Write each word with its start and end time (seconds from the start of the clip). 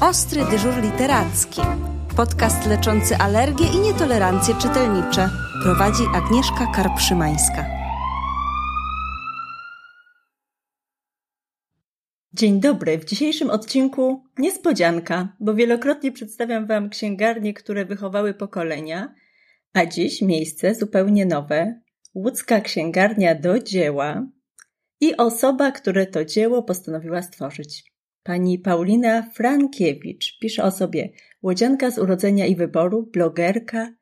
Ostry 0.00 0.44
dyżur 0.50 0.82
literacki. 0.82 1.60
Podcast 2.16 2.66
leczący 2.66 3.16
alergie 3.16 3.66
i 3.66 3.78
nietolerancje 3.78 4.54
czytelnicze. 4.54 5.30
Prowadzi 5.62 6.02
Agnieszka 6.14 6.66
Karpszymańska. 6.74 7.66
Dzień 12.32 12.60
dobry. 12.60 12.98
W 12.98 13.04
dzisiejszym 13.04 13.50
odcinku 13.50 14.24
niespodzianka, 14.38 15.36
bo 15.40 15.54
wielokrotnie 15.54 16.12
przedstawiam 16.12 16.66
Wam 16.66 16.90
księgarnie, 16.90 17.54
które 17.54 17.84
wychowały 17.84 18.34
pokolenia, 18.34 19.14
a 19.72 19.86
dziś 19.86 20.22
miejsce 20.22 20.74
zupełnie 20.74 21.26
nowe. 21.26 21.80
Łódzka 22.14 22.60
księgarnia 22.60 23.34
do 23.34 23.58
dzieła 23.58 24.26
i 25.00 25.16
osoba, 25.16 25.72
która 25.72 26.06
to 26.06 26.24
dzieło 26.24 26.62
postanowiła 26.62 27.22
stworzyć. 27.22 27.97
Pani 28.28 28.58
Paulina 28.58 29.22
Frankiewicz 29.22 30.38
pisze 30.38 30.62
o 30.62 30.70
sobie 30.70 31.08
łodzianka 31.42 31.90
z 31.90 31.98
urodzenia 31.98 32.46
i 32.46 32.56
wyboru, 32.56 33.10
blogerka, 33.12 33.92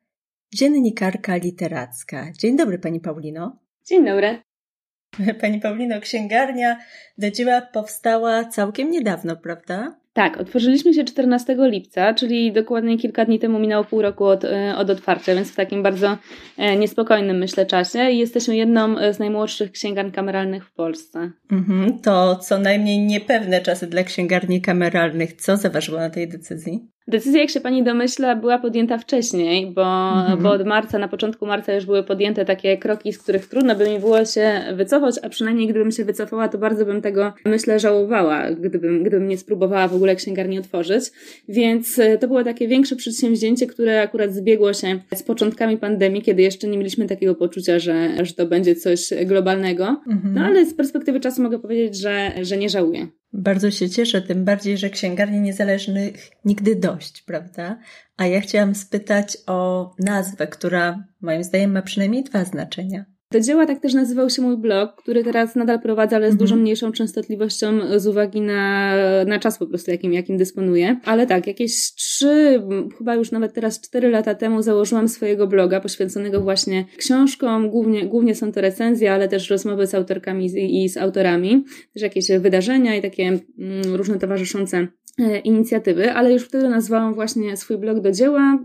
dziennikarka 0.53 1.35
literacka. 1.35 2.31
Dzień 2.31 2.57
dobry 2.57 2.79
Pani 2.79 2.99
Paulino. 2.99 3.59
Dzień 3.85 4.05
dobry. 4.05 4.41
Pani 5.41 5.59
Paulino, 5.59 5.99
księgarnia 5.99 6.79
do 7.17 7.31
dzieła 7.31 7.61
powstała 7.61 8.45
całkiem 8.45 8.91
niedawno, 8.91 9.35
prawda? 9.35 9.99
Tak, 10.17 10.37
otworzyliśmy 10.37 10.93
się 10.93 11.03
14 11.03 11.55
lipca, 11.59 12.13
czyli 12.13 12.51
dokładnie 12.51 12.97
kilka 12.97 13.25
dni 13.25 13.39
temu 13.39 13.59
minęło 13.59 13.83
pół 13.83 14.01
roku 14.01 14.25
od, 14.25 14.43
e, 14.43 14.75
od 14.77 14.89
otwarcia, 14.89 15.35
więc 15.35 15.51
w 15.51 15.55
takim 15.55 15.83
bardzo 15.83 16.17
e, 16.57 16.75
niespokojnym, 16.75 17.37
myślę, 17.37 17.65
czasie. 17.65 18.09
I 18.09 18.17
jesteśmy 18.17 18.55
jedną 18.55 18.97
e, 18.97 19.13
z 19.13 19.19
najmłodszych 19.19 19.71
księgarni 19.71 20.11
kameralnych 20.11 20.65
w 20.65 20.73
Polsce. 20.73 21.31
Mhm, 21.51 21.99
to 21.99 22.35
co 22.35 22.59
najmniej 22.59 22.99
niepewne 22.99 23.61
czasy 23.61 23.87
dla 23.87 24.03
księgarni 24.03 24.61
kameralnych. 24.61 25.33
Co 25.33 25.57
zaważyło 25.57 25.99
na 25.99 26.09
tej 26.09 26.27
decyzji? 26.27 26.96
Decyzja, 27.07 27.41
jak 27.41 27.49
się 27.49 27.61
pani 27.61 27.83
domyśla, 27.83 28.35
była 28.35 28.59
podjęta 28.59 28.97
wcześniej, 28.97 29.71
bo, 29.71 30.09
mhm. 30.19 30.43
bo 30.43 30.51
od 30.51 30.65
marca, 30.65 30.99
na 30.99 31.07
początku 31.07 31.45
marca 31.45 31.73
już 31.73 31.85
były 31.85 32.03
podjęte 32.03 32.45
takie 32.45 32.77
kroki, 32.77 33.13
z 33.13 33.17
których 33.17 33.47
trudno 33.47 33.75
by 33.75 33.89
mi 33.89 33.99
było 33.99 34.25
się 34.25 34.63
wycofać, 34.75 35.15
a 35.23 35.29
przynajmniej 35.29 35.67
gdybym 35.67 35.91
się 35.91 36.05
wycofała, 36.05 36.47
to 36.47 36.57
bardzo 36.57 36.85
bym 36.85 37.01
tego, 37.01 37.33
myślę, 37.45 37.79
żałowała, 37.79 38.51
gdybym, 38.51 39.01
gdybym 39.01 39.27
nie 39.27 39.37
spróbowała 39.37 39.87
w 39.87 39.95
ogóle 39.95 40.15
księgarni 40.15 40.59
otworzyć. 40.59 41.03
Więc 41.49 41.99
e, 41.99 42.17
to 42.17 42.27
było 42.27 42.43
takie 42.43 42.67
większe 42.67 42.95
przedsięwzięcie, 42.95 43.67
które 43.67 44.01
akurat 44.01 44.33
zbiegło 44.33 44.73
się 44.73 44.99
z 45.15 45.23
początkami 45.23 45.77
pandemii, 45.77 46.21
kiedy 46.21 46.41
jeszcze 46.41 46.67
nie 46.67 46.77
mieliśmy 46.77 47.07
takiego 47.07 47.35
poczucia, 47.35 47.79
że, 47.79 48.25
że 48.25 48.33
to 48.33 48.45
będzie 48.45 48.75
coś 48.75 49.09
globalnego. 49.25 50.01
Mhm. 50.07 50.33
No 50.33 50.41
ale 50.41 50.65
z 50.65 50.73
perspektywy 50.73 51.19
czasu 51.19 51.41
mogę 51.41 51.59
powiedzieć, 51.59 51.97
że, 51.97 52.31
że 52.41 52.57
nie 52.57 52.69
żałuję. 52.69 53.07
Bardzo 53.33 53.71
się 53.71 53.89
cieszę, 53.89 54.21
tym 54.21 54.45
bardziej, 54.45 54.77
że 54.77 54.89
księgarni 54.89 55.41
niezależnych 55.41 56.29
nigdy 56.45 56.75
dość, 56.75 57.21
prawda? 57.21 57.79
A 58.17 58.25
ja 58.25 58.41
chciałam 58.41 58.75
spytać 58.75 59.37
o 59.47 59.91
nazwę, 59.99 60.47
która 60.47 61.03
moim 61.21 61.43
zdaniem 61.43 61.71
ma 61.71 61.81
przynajmniej 61.81 62.23
dwa 62.23 62.45
znaczenia. 62.45 63.16
Do 63.31 63.39
dzieła 63.39 63.65
tak 63.65 63.79
też 63.79 63.93
nazywał 63.93 64.29
się 64.29 64.41
mój 64.41 64.57
blog, 64.57 64.95
który 64.95 65.23
teraz 65.23 65.55
nadal 65.55 65.81
prowadzę, 65.81 66.15
ale 66.15 66.27
z 66.27 66.31
mhm. 66.31 66.39
dużo 66.39 66.55
mniejszą 66.55 66.91
częstotliwością 66.91 67.99
z 67.99 68.07
uwagi 68.07 68.41
na, 68.41 68.95
na 69.25 69.39
czas 69.39 69.57
po 69.57 69.67
prostu, 69.67 69.91
jakim, 69.91 70.13
jakim 70.13 70.37
dysponuję. 70.37 70.99
Ale 71.05 71.27
tak, 71.27 71.47
jakieś 71.47 71.93
trzy, 71.93 72.63
chyba 72.97 73.15
już 73.15 73.31
nawet 73.31 73.53
teraz 73.53 73.81
cztery 73.81 74.09
lata 74.09 74.35
temu 74.35 74.61
założyłam 74.61 75.07
swojego 75.07 75.47
bloga 75.47 75.79
poświęconego 75.79 76.41
właśnie 76.41 76.85
książkom. 76.97 77.69
Głównie, 77.69 78.05
głównie 78.05 78.35
są 78.35 78.51
to 78.51 78.61
recenzje, 78.61 79.13
ale 79.13 79.27
też 79.27 79.49
rozmowy 79.49 79.87
z 79.87 79.95
autorkami 79.95 80.49
i 80.83 80.89
z 80.89 80.97
autorami. 80.97 81.65
Też 81.93 82.03
jakieś 82.03 82.27
wydarzenia 82.39 82.95
i 82.95 83.01
takie 83.01 83.23
mm, 83.23 83.95
różne 83.95 84.19
towarzyszące 84.19 84.87
E, 85.19 85.39
inicjatywy, 85.39 86.11
ale 86.11 86.33
już 86.33 86.43
wtedy 86.43 86.69
nazwałam 86.69 87.13
właśnie 87.13 87.57
swój 87.57 87.77
blog 87.77 87.99
do 87.99 88.11
dzieła. 88.11 88.59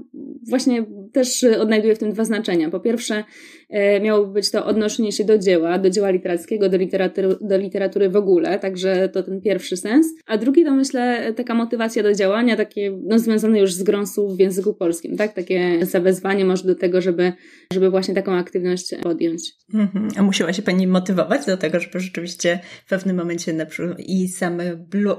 Właśnie 0.48 0.84
też 1.12 1.44
odnajduję 1.44 1.94
w 1.94 1.98
tym 1.98 2.12
dwa 2.12 2.24
znaczenia. 2.24 2.70
Po 2.70 2.80
pierwsze, 2.80 3.24
e, 3.72 4.00
miałoby 4.00 4.32
być 4.32 4.50
to 4.50 4.66
odnoszenie 4.66 5.12
się 5.12 5.24
do 5.24 5.38
dzieła, 5.38 5.78
do 5.78 5.90
dzieła 5.90 6.10
literackiego, 6.10 6.68
do 6.68 6.76
literatury, 6.76 7.36
do 7.40 7.56
literatury 7.56 8.10
w 8.10 8.16
ogóle, 8.16 8.58
także 8.58 9.08
to 9.08 9.22
ten 9.22 9.40
pierwszy 9.40 9.76
sens. 9.76 10.06
A 10.26 10.38
drugi 10.38 10.64
to 10.64 10.74
myślę 10.74 11.32
taka 11.36 11.54
motywacja 11.54 12.02
do 12.02 12.14
działania, 12.14 12.56
takie 12.56 12.98
no, 13.04 13.18
związane 13.18 13.60
już 13.60 13.74
z 13.74 13.82
grą 13.82 14.06
słów 14.06 14.36
w 14.36 14.40
języku 14.40 14.74
polskim, 14.74 15.16
tak? 15.16 15.32
Takie 15.32 15.86
zawezwanie 15.86 16.44
może 16.44 16.64
do 16.64 16.74
tego, 16.74 17.00
żeby, 17.00 17.32
żeby 17.72 17.90
właśnie 17.90 18.14
taką 18.14 18.32
aktywność 18.32 18.94
podjąć. 19.02 19.42
Mhm. 19.74 20.08
A 20.16 20.22
musiała 20.22 20.52
się 20.52 20.62
Pani 20.62 20.86
motywować 20.86 21.46
do 21.46 21.56
tego, 21.56 21.80
żeby 21.80 22.00
rzeczywiście 22.00 22.58
w 22.86 22.88
pewnym 22.88 23.16
momencie 23.16 23.52
na 23.52 23.66
i 23.98 24.28
sam 24.28 24.58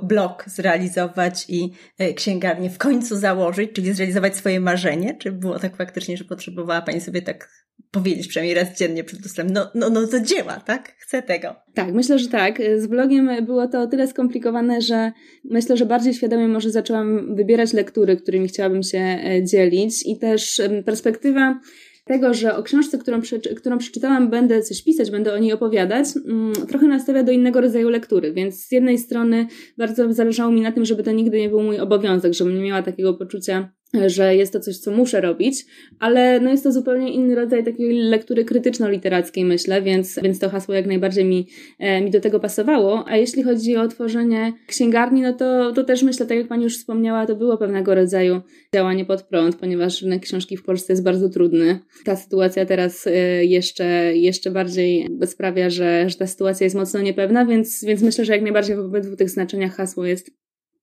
blog 0.04 0.44
zrealizować, 0.48 1.46
i 1.50 1.72
e, 1.98 2.14
księgarnię 2.14 2.70
w 2.70 2.78
końcu 2.78 3.16
założyć, 3.18 3.72
czyli 3.72 3.94
zrealizować 3.94 4.36
swoje 4.36 4.60
marzenie? 4.60 5.18
Czy 5.20 5.32
było 5.32 5.60
tak 5.60 5.78
faktycznie, 5.78 6.18
że 6.18 6.24
potrzebowała 6.24 6.82
Pani 6.82 7.02
sobie 7.02 7.22
tak 7.22 7.63
powiedzieć 7.92 8.28
przynajmniej 8.28 8.56
raz 8.56 8.78
dziennie 8.78 9.04
przed 9.04 9.24
lustrem, 9.24 9.48
no, 9.52 9.68
no, 9.76 9.90
no 9.90 10.08
to 10.08 10.20
dzieła, 10.20 10.54
tak? 10.54 10.96
Chcę 11.00 11.22
tego. 11.22 11.56
Tak, 11.74 11.94
myślę, 11.94 12.20
że 12.20 12.28
tak. 12.28 12.62
Z 12.78 12.88
blogiem 12.88 13.46
było 13.46 13.68
to 13.68 13.82
o 13.82 13.88
tyle 13.88 14.08
skomplikowane, 14.08 14.82
że 14.82 15.12
myślę, 15.44 15.78
że 15.78 15.86
bardziej 15.86 16.14
świadomie 16.14 16.48
może 16.48 16.72
zaczęłam 16.72 17.36
wybierać 17.36 17.74
lektury, 17.74 18.18
którymi 18.18 18.48
chciałabym 18.48 18.84
się 18.84 19.00
e, 19.00 19.44
dzielić 19.44 20.06
i 20.06 20.20
też 20.20 20.62
perspektywa 20.86 21.60
tego, 22.06 22.34
że 22.34 22.56
o 22.56 22.64
książce, 22.64 22.98
którą, 22.98 23.22
którą 23.58 23.78
przeczytałam, 23.78 24.30
będę 24.30 24.62
coś 24.62 24.84
pisać, 24.84 25.12
będę 25.12 25.34
o 25.34 25.38
niej 25.38 25.54
opowiadać, 25.54 26.08
mm, 26.26 26.54
trochę 26.54 26.88
nastawia 26.88 27.24
do 27.24 27.32
innego 27.32 27.62
rodzaju 27.62 27.90
lektury. 27.90 28.34
Więc 28.34 28.68
z 28.68 28.72
jednej 28.72 28.98
strony 28.98 29.48
bardzo 29.78 30.14
zależało 30.14 30.52
mi 30.52 30.62
na 30.62 30.72
tym, 30.72 30.86
żeby 30.86 31.04
to 31.04 31.12
nigdy 31.12 31.40
nie 31.40 31.50
był 31.50 31.64
mój 31.64 31.80
obowiązek, 31.80 32.34
żebym 32.34 32.56
nie 32.56 32.64
miała 32.64 32.82
takiego 32.82 33.14
poczucia, 33.14 33.70
że 34.08 34.36
jest 34.36 34.54
to 34.54 34.60
coś, 34.60 34.78
co 34.78 34.92
muszę 34.92 35.22
robić, 35.22 35.66
ale 36.00 36.40
no 36.40 36.50
jest 36.50 36.64
to 36.64 36.72
zupełnie 36.72 37.14
inny 37.14 37.36
rodzaj 37.36 37.64
takiej 37.64 37.94
lektury 37.94 38.46
krytyczno-literackiej, 38.46 39.46
myślę, 39.46 39.82
więc, 39.82 40.20
więc 40.24 40.40
to 40.40 40.50
hasło 40.50 40.74
jak 40.74 40.86
najbardziej 40.86 41.26
mi, 41.26 41.48
e, 41.80 42.02
mi 42.02 42.12
do 42.12 42.20
tego 42.20 42.40
pasowało. 42.40 43.08
A 43.08 43.18
jeśli 43.18 43.44
chodzi 43.44 43.78
o 43.78 43.88
tworzenie 43.88 44.54
księgarni, 44.68 45.22
no 45.22 45.34
to, 45.34 45.72
to 45.72 45.84
też 45.84 46.04
myślę, 46.04 46.26
tak 46.26 46.38
jak 46.38 46.48
Pani 46.48 46.64
już 46.64 46.78
wspomniała, 46.78 47.26
to 47.26 47.36
było 47.36 47.58
pewnego 47.58 47.96
rodzaju 47.96 48.42
działanie 48.76 49.06
pod 49.06 49.24
prąd, 49.24 49.56
ponieważ 49.56 50.02
rynek 50.02 50.22
książki 50.22 50.58
w 50.58 50.64
Polsce 50.64 50.94
jest 50.94 51.04
bardzo 51.04 51.30
trudny. 51.30 51.80
Ta 52.06 52.16
sytuacja 52.16 52.66
teraz 52.66 53.08
e, 53.08 53.46
jeszcze, 53.46 53.86
jeszcze 54.16 54.52
bardziej 54.52 55.10
sprawia, 55.26 55.70
że, 55.70 56.10
że 56.10 56.16
ta 56.16 56.28
sytuacja 56.28 56.64
jest 56.64 56.76
mocno 56.76 57.02
niepewna, 57.02 57.46
więc, 57.46 57.84
więc 57.84 58.02
myślę, 58.02 58.26
że 58.26 58.34
jak 58.34 58.42
najbardziej 58.42 58.76
w 58.76 58.80
obydwu 58.80 59.16
tych 59.16 59.30
znaczeniach 59.30 59.76
hasło 59.76 60.06
jest 60.06 60.32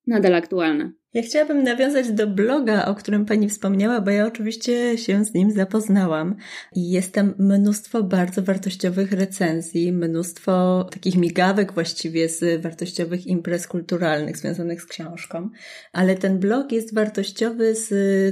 nadal 0.07 0.35
aktualne. 0.35 1.00
Ja 1.15 1.23
chciałabym 1.23 1.63
nawiązać 1.63 2.13
do 2.13 2.27
bloga, 2.27 2.85
o 2.85 2.95
którym 2.95 3.27
Pani 3.27 3.49
wspomniała, 3.49 4.01
bo 4.01 4.11
ja 4.11 4.27
oczywiście 4.27 4.99
się 4.99 5.25
z 5.25 5.35
nim 5.35 5.51
zapoznałam 5.51 6.37
i 6.75 6.91
jest 6.91 7.13
tam 7.13 7.35
mnóstwo 7.39 8.03
bardzo 8.03 8.43
wartościowych 8.43 9.13
recenzji, 9.13 9.93
mnóstwo 9.93 10.85
takich 10.93 11.17
migawek 11.17 11.73
właściwie 11.73 12.29
z 12.29 12.63
wartościowych 12.63 13.27
imprez 13.27 13.67
kulturalnych 13.67 14.37
związanych 14.37 14.83
z 14.83 14.87
książką, 14.87 15.51
ale 15.93 16.17
ten 16.17 16.39
blog 16.39 16.73
jest 16.73 16.95
wartościowy 16.95 17.75
z 17.75 17.91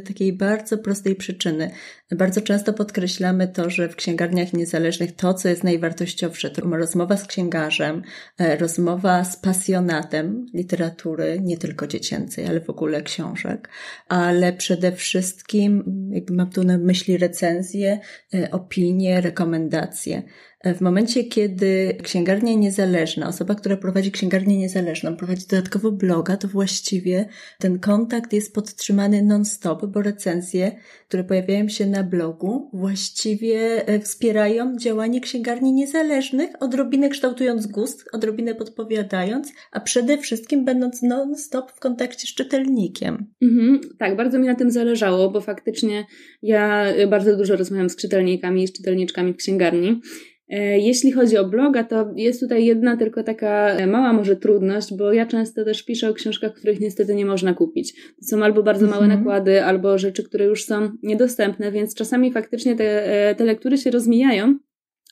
takiej 0.09 0.33
bardzo 0.33 0.79
prostej 0.79 1.17
przyczyny. 1.17 1.71
Bardzo 2.11 2.41
często 2.41 2.73
podkreślamy 2.73 3.49
to, 3.49 3.71
że 3.71 3.89
w 3.89 3.97
księgarniach 3.97 4.53
niezależnych 4.53 5.17
to, 5.17 5.35
co 5.35 5.49
jest 5.49 5.65
najwartościowsze, 5.65 6.51
to 6.51 6.63
rozmowa 6.63 7.17
z 7.17 7.27
księgarzem, 7.27 8.03
e, 8.39 8.57
rozmowa 8.57 9.25
z 9.25 9.37
pasjonatem 9.37 10.47
literatury, 10.55 11.41
nie 11.45 11.57
tylko 11.57 11.87
dziecięcej, 11.87 12.47
ale 12.47 12.61
w 12.69 12.71
ogóle 12.71 13.03
książek, 13.03 13.69
ale 14.09 14.53
przede 14.53 14.93
wszystkim, 14.93 15.85
jakby 16.13 16.35
mam 16.35 16.51
tu 16.51 16.65
na 16.65 16.79
myśli 16.79 17.19
recenzje, 17.19 18.01
e, 18.35 18.51
opinie, 18.51 19.21
rekomendacje. 19.21 20.23
W 20.65 20.81
momencie, 20.81 21.25
kiedy 21.25 21.97
księgarnia 22.03 22.55
niezależna, 22.55 23.29
osoba, 23.29 23.55
która 23.55 23.77
prowadzi 23.77 24.13
księgarnię 24.13 24.59
niezależną, 24.59 25.17
prowadzi 25.17 25.47
dodatkowo 25.51 25.93
bloga, 25.93 26.37
to 26.37 26.49
właściwie 26.49 27.29
ten 27.59 27.79
kontakt 27.79 28.33
jest 28.33 28.55
podtrzymany 28.55 29.23
non-stop, 29.23 29.87
bo 29.87 30.03
recenzje, 30.03 30.73
które 31.09 31.25
pojawiają 31.25 31.69
się 31.69 31.87
na 31.87 32.03
blogu, 32.03 32.71
właściwie 32.73 33.89
e, 33.89 34.01
wspierają 34.01 34.77
działanie 34.77 35.21
księgarni 35.21 35.73
niezależnych, 35.73 36.51
odrobinę 36.61 37.09
kształtując 37.09 37.67
gust, 37.67 38.05
odrobinę 38.13 38.55
podpowiadając, 38.55 39.53
a 39.73 39.81
przede 39.81 40.19
wszystkim 40.19 40.65
będąc 40.65 41.03
non-stop 41.03 41.73
w 41.73 41.81
kontakcie 41.81 42.27
z 42.27 42.35
czytelnikiem. 42.35 43.27
Mhm, 43.43 43.81
tak, 43.99 44.17
bardzo 44.17 44.39
mi 44.39 44.47
na 44.47 44.55
tym 44.55 44.71
zależało, 44.71 45.31
bo 45.31 45.41
faktycznie 45.41 46.07
ja 46.43 46.87
bardzo 47.11 47.37
dużo 47.37 47.57
rozmawiam 47.57 47.91
z 47.91 47.97
czytelnikami 47.97 48.67
z 48.67 48.73
czytelniczkami 48.73 49.33
w 49.33 49.37
księgarni. 49.37 50.01
E, 50.49 50.79
jeśli 50.79 51.13
chodzi 51.13 51.39
o 51.39 51.45
bloga, 51.45 51.85
to 51.85 52.13
jest 52.17 52.41
tutaj 52.41 52.65
jedna 52.65 52.97
tylko 52.97 53.23
taka 53.23 53.77
mała 53.87 54.13
może 54.13 54.37
trudność, 54.37 54.95
bo 54.95 55.13
ja 55.13 55.27
często 55.27 55.65
też 55.65 55.83
piszę 55.83 56.09
o 56.11 56.15
książkach, 56.15 56.55
których 56.55 56.81
niestety 56.81 57.15
nie 57.15 57.27
można 57.27 57.55
kupić. 57.55 57.95
To 57.95 58.27
są 58.27 58.45
albo 58.45 58.63
bardzo 58.63 58.87
małe 58.87 59.05
mhm. 59.05 59.19
nakłady, 59.19 59.65
albo 59.65 59.99
rzeczy, 59.99 60.23
które 60.23 60.45
już 60.45 60.65
są 60.65 60.91
niedostępne, 61.03 61.73
więc 61.73 61.95
czasami 61.95 62.33
faktycznie 62.33 62.77
te, 62.77 63.07
e, 63.31 63.35
te 63.35 63.45
lektury 63.45 63.79
się 63.79 63.91
rozmijają, 63.91 64.59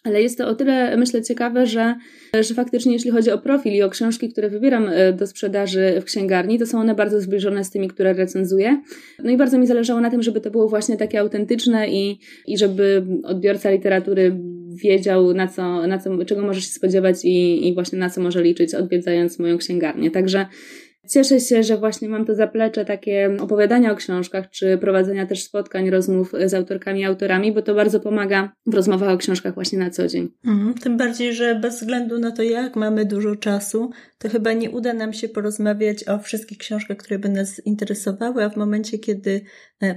ale 0.06 0.23
jest 0.23 0.38
to 0.38 0.49
o 0.49 0.55
tyle, 0.55 0.97
myślę, 0.97 1.23
ciekawe, 1.23 1.67
że, 1.67 1.94
że 2.41 2.55
faktycznie 2.55 2.93
jeśli 2.93 3.11
chodzi 3.11 3.31
o 3.31 3.39
profil 3.39 3.73
i 3.73 3.82
o 3.82 3.91
książki, 3.91 4.29
które 4.29 4.50
wybieram 4.50 4.89
e, 4.89 5.12
do 5.12 5.27
sprzedaży 5.27 6.00
w 6.00 6.05
księgarni, 6.05 6.59
to 6.59 6.67
są 6.67 6.81
one 6.81 6.94
bardzo 6.94 7.21
zbliżone 7.21 7.65
z 7.65 7.71
tymi, 7.71 7.89
które 7.89 8.12
recenzuję. 8.12 8.82
No 9.25 9.31
i 9.31 9.37
bardzo 9.37 9.59
mi 9.59 9.67
zależało 9.67 10.00
na 10.00 10.11
tym, 10.11 10.23
żeby 10.23 10.41
to 10.41 10.50
było 10.50 10.69
właśnie 10.69 10.97
takie 10.97 11.21
autentyczne 11.21 11.89
i, 11.89 12.19
i 12.47 12.59
żeby 12.59 13.06
odbiorca 13.23 13.71
literatury 13.71 14.37
wiedział, 14.76 15.34
na 15.34 15.46
co, 15.49 15.87
na 15.87 15.99
co, 15.99 16.25
czego 16.25 16.43
może 16.43 16.61
się 16.61 16.70
spodziewać 16.70 17.25
i, 17.25 17.69
i 17.69 17.75
właśnie 17.75 17.99
na 17.99 18.11
co 18.11 18.20
może 18.20 18.43
liczyć, 18.43 18.75
odwiedzając 18.75 19.38
moją 19.38 19.58
księgarnię. 19.58 20.11
Także 20.11 20.46
Cieszę 21.08 21.40
się, 21.40 21.62
że 21.62 21.76
właśnie 21.76 22.08
mam 22.08 22.25
to 22.25 22.34
zaplecze 22.34 22.84
takie 22.84 23.37
opowiadania 23.40 23.93
o 23.93 23.96
książkach, 23.96 24.50
czy 24.50 24.78
prowadzenia 24.78 25.26
też 25.26 25.44
spotkań, 25.44 25.90
rozmów 25.90 26.32
z 26.44 26.55
autorkami 26.55 27.00
i 27.00 27.05
autorami, 27.05 27.52
bo 27.52 27.62
to 27.62 27.75
bardzo 27.75 28.00
pomaga 28.00 28.52
w 28.67 28.75
rozmowach 28.75 29.08
o 29.08 29.17
książkach 29.17 29.55
właśnie 29.55 29.78
na 29.78 29.90
co 29.90 30.08
dzień. 30.08 30.28
Mhm, 30.46 30.75
tym 30.75 30.96
bardziej, 30.96 31.34
że 31.34 31.55
bez 31.55 31.81
względu 31.81 32.19
na 32.19 32.31
to, 32.31 32.43
jak 32.43 32.76
mamy 32.76 33.05
dużo 33.05 33.37
czasu, 33.37 33.90
to 34.19 34.29
chyba 34.29 34.52
nie 34.52 34.70
uda 34.70 34.93
nam 34.93 35.12
się 35.12 35.29
porozmawiać 35.29 36.08
o 36.08 36.19
wszystkich 36.19 36.58
książkach, 36.58 36.96
które 36.96 37.19
by 37.19 37.29
nas 37.29 37.67
interesowały, 37.67 38.44
a 38.44 38.49
w 38.49 38.56
momencie, 38.56 38.99
kiedy 38.99 39.40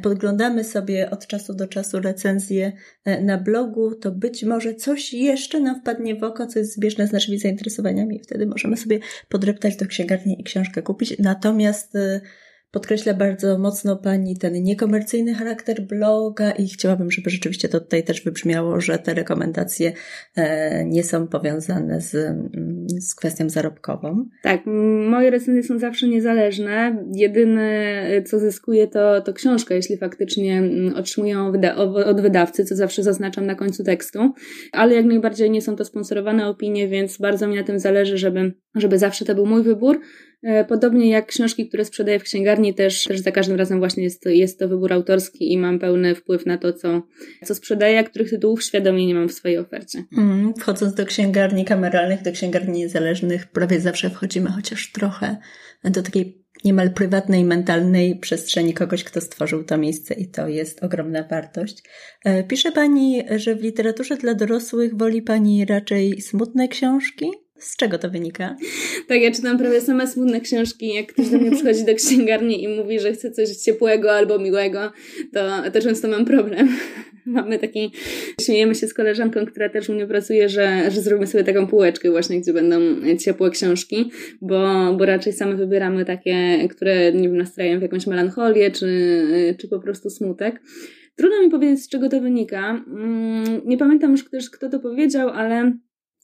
podglądamy 0.02 0.64
sobie 0.64 1.10
od 1.12 1.28
czasu 1.28 1.54
do 1.54 1.68
czasu 1.68 2.00
recenzje 2.00 2.72
e, 3.06 3.22
na 3.22 3.38
blogu, 3.38 3.96
to 3.96 4.12
być 4.12 4.44
może 4.44 4.76
coś 4.76 5.14
jeszcze 5.14 5.60
nam 5.60 5.82
wpadnie 5.82 6.16
w 6.16 6.24
oko, 6.24 6.48
co 6.48 6.60
jest 6.60 6.76
zbieżne 6.76 7.08
z 7.08 7.12
naszymi 7.12 7.40
zainteresowaniami 7.40 8.16
i 8.16 8.24
wtedy 8.24 8.46
możemy 8.46 8.78
sobie 8.78 9.00
podreptać 9.30 9.78
do 9.78 9.86
księgarni 9.86 10.42
i 10.42 10.44
książkę 10.44 10.82
kupić. 10.82 11.20
Natomiast 11.20 11.96
e, 11.96 12.22
podkreśla 12.72 13.14
bardzo 13.14 13.58
mocno 13.58 13.98
Pani 13.98 14.38
ten 14.38 14.64
niekomercyjny 14.64 15.34
charakter 15.34 15.82
bloga 15.82 16.52
i 16.52 16.68
chciałabym, 16.68 17.12
żeby 17.12 17.30
rzeczywiście 17.30 17.70
to 17.70 17.80
tutaj 17.80 18.04
też 18.04 18.24
wybrzmiało, 18.24 18.82
że 18.82 19.00
te 19.00 19.14
rekomendacje 19.14 19.94
e, 20.36 20.86
nie 20.86 21.04
są 21.04 21.28
powiązane 21.28 22.02
z, 22.02 22.16
mm, 22.16 22.90
z 22.90 23.16
kwestią 23.16 23.50
zarobkową. 23.50 24.26
Tak, 24.44 24.62
moje 25.10 25.30
recenzje 25.30 25.64
są 25.64 25.80
zawsze 25.80 26.08
niezależne. 26.08 27.04
Jedyne, 27.16 28.06
co 28.26 28.40
zyskuje, 28.40 28.88
to, 28.88 29.22
to 29.22 29.34
książka, 29.34 29.76
jeśli 29.76 29.98
faktycznie 29.98 30.58
mm, 30.58 30.96
otrzymuję 30.96 31.40
od 32.06 32.22
wydawcy, 32.22 32.66
co 32.66 32.76
zawsze 32.76 33.04
zaznaczam 33.04 33.46
na 33.46 33.56
końcu 33.56 33.84
tekstu, 33.84 34.34
ale 34.72 34.96
jak 34.96 35.06
najbardziej 35.06 35.52
nie 35.52 35.62
są 35.62 35.76
to 35.76 35.86
sponsorowane 35.86 36.48
opinie, 36.48 36.88
więc 36.88 37.18
bardzo 37.18 37.48
mi 37.48 37.56
na 37.56 37.64
tym 37.64 37.80
zależy, 37.80 38.18
żeby, 38.18 38.54
żeby 38.76 38.98
zawsze 38.98 39.26
to 39.26 39.36
był 39.36 39.46
mój 39.46 39.64
wybór. 39.64 40.00
E, 40.44 40.66
podobnie 40.66 41.10
jak 41.10 41.26
książki, 41.26 41.68
które 41.68 41.86
sprzedaję 41.86 42.20
w 42.20 42.24
księgarni, 42.24 42.74
też, 42.74 43.04
też 43.04 43.20
za 43.20 43.32
każdym 43.32 43.58
razem 43.58 43.80
właśnie 43.80 44.04
jest 44.04 44.24
to, 44.24 44.30
jest 44.30 44.60
to 44.60 44.68
wybór 44.68 44.94
autorski 44.94 45.54
i 45.54 45.58
mam 45.58 45.80
pełny 45.80 46.16
wpływ 46.16 46.46
na 46.46 46.58
to, 46.58 46.74
co, 46.74 47.02
co 47.46 47.56
sprzedaję, 47.56 48.00
a 48.00 48.04
których 48.04 48.30
tytułów 48.30 48.64
świadomie 48.64 49.08
nie 49.08 49.16
mam 49.16 49.30
w 49.30 49.34
swojej 49.34 49.58
ofercie. 49.58 50.04
Mm, 50.18 50.54
wchodząc 50.54 50.94
do 50.94 51.06
księgarni 51.06 51.66
kameralnych, 51.66 52.22
do 52.22 52.32
księgarni 52.32 52.80
niezależnych, 52.80 53.48
prawie 53.48 53.80
zawsze 53.80 54.10
wchodzimy 54.10 54.50
chociaż 54.50 54.92
trochę 54.92 55.38
do 55.84 56.04
takiej 56.04 56.40
niemal 56.66 56.94
prywatnej, 56.94 57.44
mentalnej 57.44 58.20
przestrzeni 58.20 58.74
kogoś, 58.74 59.04
kto 59.04 59.22
stworzył 59.22 59.64
to 59.64 59.78
miejsce 59.78 60.14
i 60.14 60.28
to 60.28 60.48
jest 60.48 60.84
ogromna 60.84 61.24
wartość. 61.24 61.84
E, 62.26 62.44
pisze 62.44 62.72
Pani, 62.72 63.24
że 63.36 63.56
w 63.56 63.64
literaturze 63.64 64.18
dla 64.18 64.34
dorosłych 64.34 64.98
woli 64.98 65.22
Pani 65.22 65.66
raczej 65.66 66.22
smutne 66.22 66.68
książki? 66.68 67.32
Z 67.60 67.78
czego 67.78 67.98
to 67.98 68.10
wynika? 68.10 68.56
Tak, 69.08 69.22
ja 69.22 69.32
czytam 69.32 69.58
prawie 69.58 69.82
same 69.82 70.08
smutne 70.08 70.42
książki. 70.42 70.94
Jak 70.94 71.08
ktoś 71.08 71.30
do 71.30 71.38
mnie 71.38 71.52
przychodzi 71.52 71.86
do 71.86 71.96
księgarni 71.96 72.64
i 72.64 72.68
mówi, 72.68 73.00
że 73.00 73.14
chce 73.14 73.32
coś 73.32 73.50
ciepłego 73.50 74.12
albo 74.12 74.40
miłego, 74.40 74.92
to, 75.34 75.72
to 75.74 75.82
często 75.82 76.08
mam 76.08 76.26
problem. 76.26 76.70
Mamy 77.26 77.60
taki, 77.60 77.92
śmiejemy 78.42 78.76
się 78.76 78.88
z 78.88 78.94
koleżanką, 78.94 79.46
która 79.46 79.70
też 79.70 79.90
u 79.90 79.94
mnie 79.94 80.08
pracuje, 80.08 80.50
że, 80.50 80.92
że 80.92 81.02
zrobimy 81.02 81.28
sobie 81.28 81.44
taką 81.44 81.68
półeczkę 81.68 82.12
właśnie, 82.12 82.42
gdzie 82.42 82.54
będą 82.54 82.78
ciepłe 83.18 83.50
książki, 83.50 84.12
bo, 84.42 84.94
bo 84.98 85.06
raczej 85.06 85.34
same 85.34 85.56
wybieramy 85.56 86.06
takie, 86.06 86.68
które 86.70 87.14
nie 87.14 87.30
wiem, 87.30 87.38
nastrajają 87.38 87.80
w 87.80 87.82
jakąś 87.82 88.08
melancholię, 88.08 88.72
czy, 88.72 88.88
czy 89.60 89.68
po 89.68 89.80
prostu 89.80 90.10
smutek. 90.10 90.62
Trudno 91.16 91.42
mi 91.42 91.50
powiedzieć, 91.50 91.84
z 91.84 91.90
czego 91.90 92.10
to 92.10 92.22
wynika. 92.22 92.84
Mm, 92.88 93.62
nie 93.66 93.78
pamiętam 93.78 94.12
już 94.34 94.50
kto 94.50 94.70
to 94.70 94.80
powiedział, 94.80 95.30
ale 95.30 95.72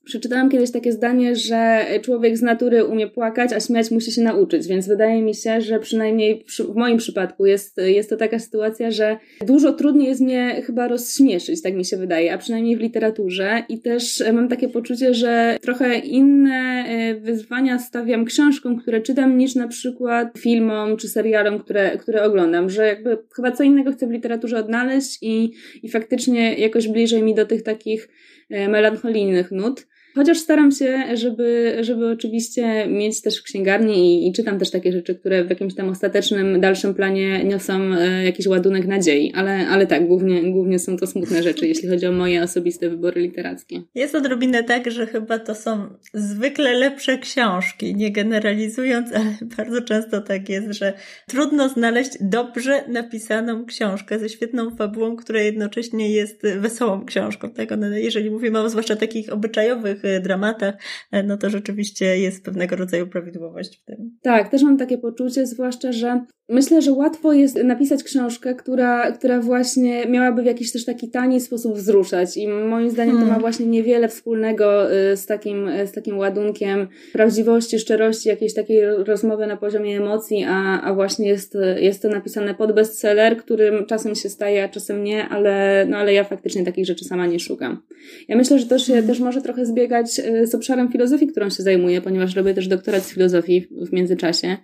Przeczytałam 0.06 0.50
kiedyś 0.50 0.72
takie 0.72 0.92
zdanie, 0.92 1.36
że 1.36 1.86
człowiek 2.02 2.38
z 2.38 2.42
natury 2.42 2.86
umie 2.86 3.08
płakać, 3.08 3.54
a 3.54 3.60
śmiać 3.60 3.92
musi 3.92 4.12
się 4.12 4.22
nauczyć, 4.22 4.68
więc 4.68 4.88
wydaje 4.88 5.22
mi 5.22 5.36
się, 5.36 5.62
że 5.62 5.80
przynajmniej 5.80 6.46
w 6.60 6.76
moim 6.76 6.98
przypadku 6.98 7.46
jest, 7.46 7.78
jest 7.78 8.10
to 8.10 8.18
taka 8.18 8.40
sytuacja, 8.40 8.92
że 8.92 9.18
dużo 9.46 9.74
trudniej 9.74 10.08
jest 10.08 10.22
mnie 10.22 10.62
chyba 10.66 10.88
rozśmieszyć, 10.88 11.62
tak 11.62 11.74
mi 11.74 11.86
się 11.86 11.98
wydaje, 11.98 12.34
a 12.34 12.38
przynajmniej 12.38 12.78
w 12.78 12.80
literaturze 12.80 13.64
i 13.70 13.80
też 13.80 14.24
mam 14.34 14.48
takie 14.48 14.70
poczucie, 14.70 15.14
że 15.14 15.58
trochę 15.62 15.98
inne 15.98 16.86
e, 16.88 17.16
wyzwania 17.16 17.80
stawiam 17.80 18.26
książkom, 18.26 18.78
które 18.78 19.02
czytam, 19.02 19.38
niż 19.38 19.56
na 19.56 19.68
przykład 19.68 20.40
filmom 20.40 20.98
czy 20.98 21.08
serialom, 21.08 21.60
które, 21.60 21.98
które 21.98 22.24
oglądam, 22.24 22.70
że 22.70 22.88
jakby 22.88 23.18
chyba 23.36 23.52
co 23.52 23.64
innego 23.64 23.92
chcę 23.92 24.08
w 24.08 24.12
literaturze 24.12 24.58
odnaleźć 24.58 25.18
i, 25.22 25.52
i 25.84 25.90
faktycznie 25.90 26.54
jakoś 26.54 26.88
bliżej 26.88 27.24
mi 27.24 27.36
do 27.36 27.46
tych 27.46 27.64
takich 27.64 28.10
e, 28.50 28.70
melancholijnych 28.70 29.52
nut. 29.52 29.88
Chociaż 30.16 30.38
staram 30.38 30.72
się, 30.72 31.04
żeby, 31.14 31.78
żeby 31.82 32.10
oczywiście 32.10 32.88
mieć 32.88 33.22
też 33.22 33.40
w 33.40 33.44
księgarni 33.44 34.26
i, 34.26 34.28
i, 34.28 34.34
czytam 34.34 34.60
też 34.60 34.72
takie 34.72 34.92
rzeczy, 34.92 35.16
które 35.16 35.44
w 35.44 35.50
jakimś 35.50 35.76
tam 35.76 35.90
ostatecznym, 35.90 36.62
dalszym 36.62 36.94
planie 36.94 37.44
niosą 37.44 37.94
e, 37.94 38.24
jakiś 38.24 38.48
ładunek 38.48 38.88
nadziei, 38.88 39.34
ale, 39.34 39.68
ale 39.68 39.88
tak, 39.88 40.08
głównie, 40.08 40.52
głównie 40.52 40.80
są 40.80 40.98
to 40.98 41.08
smutne 41.08 41.44
rzeczy, 41.44 41.68
jeśli 41.76 41.90
chodzi 41.90 42.06
o 42.06 42.12
moje 42.12 42.44
osobiste 42.44 42.90
wybory 42.90 43.22
literackie. 43.22 43.82
Jest 43.96 44.16
odrobinę 44.16 44.64
tak, 44.64 44.92
że 44.92 45.08
chyba 45.08 45.40
to 45.40 45.56
są 45.56 45.88
zwykle 46.14 46.74
lepsze 46.74 47.18
książki, 47.18 47.96
nie 47.96 48.12
generalizując, 48.12 49.14
ale 49.14 49.36
bardzo 49.58 49.82
często 49.82 50.22
tak 50.22 50.50
jest, 50.50 50.72
że 50.72 50.94
trudno 51.28 51.70
znaleźć 51.70 52.12
dobrze 52.22 52.84
napisaną 52.88 53.66
książkę 53.66 54.20
ze 54.20 54.30
świetną 54.30 54.76
fabułą, 54.76 55.16
która 55.16 55.42
jednocześnie 55.42 56.12
jest 56.12 56.42
wesołą 56.60 57.06
książką. 57.06 57.50
Tak? 57.50 57.70
Jeżeli 57.94 58.32
mówimy 58.32 58.60
o 58.60 58.70
zwłaszcza 58.70 58.96
takich 58.96 59.34
obyczajowych 59.34 60.05
dramatach, 60.24 60.76
e, 61.12 61.24
no 61.24 61.38
to 61.38 61.50
rzeczywiście 61.50 62.20
jest 62.20 62.44
pewnego 62.44 62.76
rodzaju 62.76 63.08
prawidłowość 63.08 63.82
w 63.82 63.86
tym. 63.86 64.18
Tak, 64.22 64.50
też 64.50 64.64
mam 64.64 64.78
takie 64.78 64.98
poczucie, 64.98 65.46
zwłaszcza, 65.46 65.92
że 65.92 66.26
myślę, 66.50 66.82
że 66.82 66.92
łatwo 66.92 67.34
jest 67.34 67.64
napisać 67.64 68.04
książkę, 68.04 68.56
która, 68.56 69.12
która 69.12 69.40
właśnie 69.40 70.06
miałaby 70.06 70.42
w 70.42 70.46
jakiś 70.46 70.72
też 70.72 70.86
taki 70.86 71.10
tani 71.10 71.42
sposób 71.42 71.76
wzruszać 71.76 72.38
i 72.38 72.48
moim 72.48 72.90
zdaniem 72.90 73.14
to 73.14 73.20
ma 73.20 73.26
hmm. 73.26 73.42
właśnie 73.42 73.66
niewiele 73.66 74.08
wspólnego 74.08 74.94
y, 74.94 75.18
z 75.18 75.26
takim, 75.26 75.70
z 75.86 75.92
takim 75.92 76.18
ładunkiem 76.18 76.88
prawdziwości, 77.14 77.80
szczerości, 77.80 78.30
jakiejś 78.30 78.54
takiej 78.54 78.86
rozmowy 78.86 79.48
na 79.48 79.58
poziomie 79.58 79.98
emocji, 79.98 80.44
a, 80.48 80.82
a 80.82 80.94
właśnie 80.94 81.28
jest, 81.28 81.58
jest 81.78 82.02
to 82.02 82.10
napisane 82.10 82.56
pod 82.56 82.72
bestseller, 82.72 83.38
którym 83.38 83.86
czasem 83.86 84.16
się 84.16 84.30
staje, 84.30 84.64
a 84.64 84.70
czasem 84.70 85.04
nie, 85.04 85.30
ale, 85.30 85.86
no 85.90 85.98
ale 85.98 86.14
ja 86.14 86.24
faktycznie 86.24 86.66
takich 86.66 86.86
rzeczy 86.86 87.06
sama 87.06 87.26
nie 87.26 87.40
szukam. 87.40 87.82
Ja 88.28 88.38
myślę, 88.38 88.60
że 88.60 88.66
to 88.66 88.78
się 88.80 88.94
hmm. 88.94 89.08
też 89.08 89.20
może 89.20 89.42
trochę 89.42 89.66
zbiega 89.66 89.95
biegać 89.96 90.20
e, 90.20 90.48
z 90.48 90.56
obszarem 90.56 90.92
filozofii, 90.92 91.28
którą 91.28 91.50
się 91.50 91.64
zajmuję, 91.64 92.02
ponieważ 92.02 92.36
robię 92.36 92.54
też 92.54 92.68
doktorat 92.68 93.04
z 93.04 93.14
filozofii 93.14 93.68
w 93.72 93.94
międzyczasie. 93.94 94.58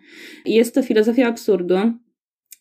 Jest 0.46 0.76
to 0.76 0.84
filozofia 0.84 1.28
absurdu. 1.28 1.76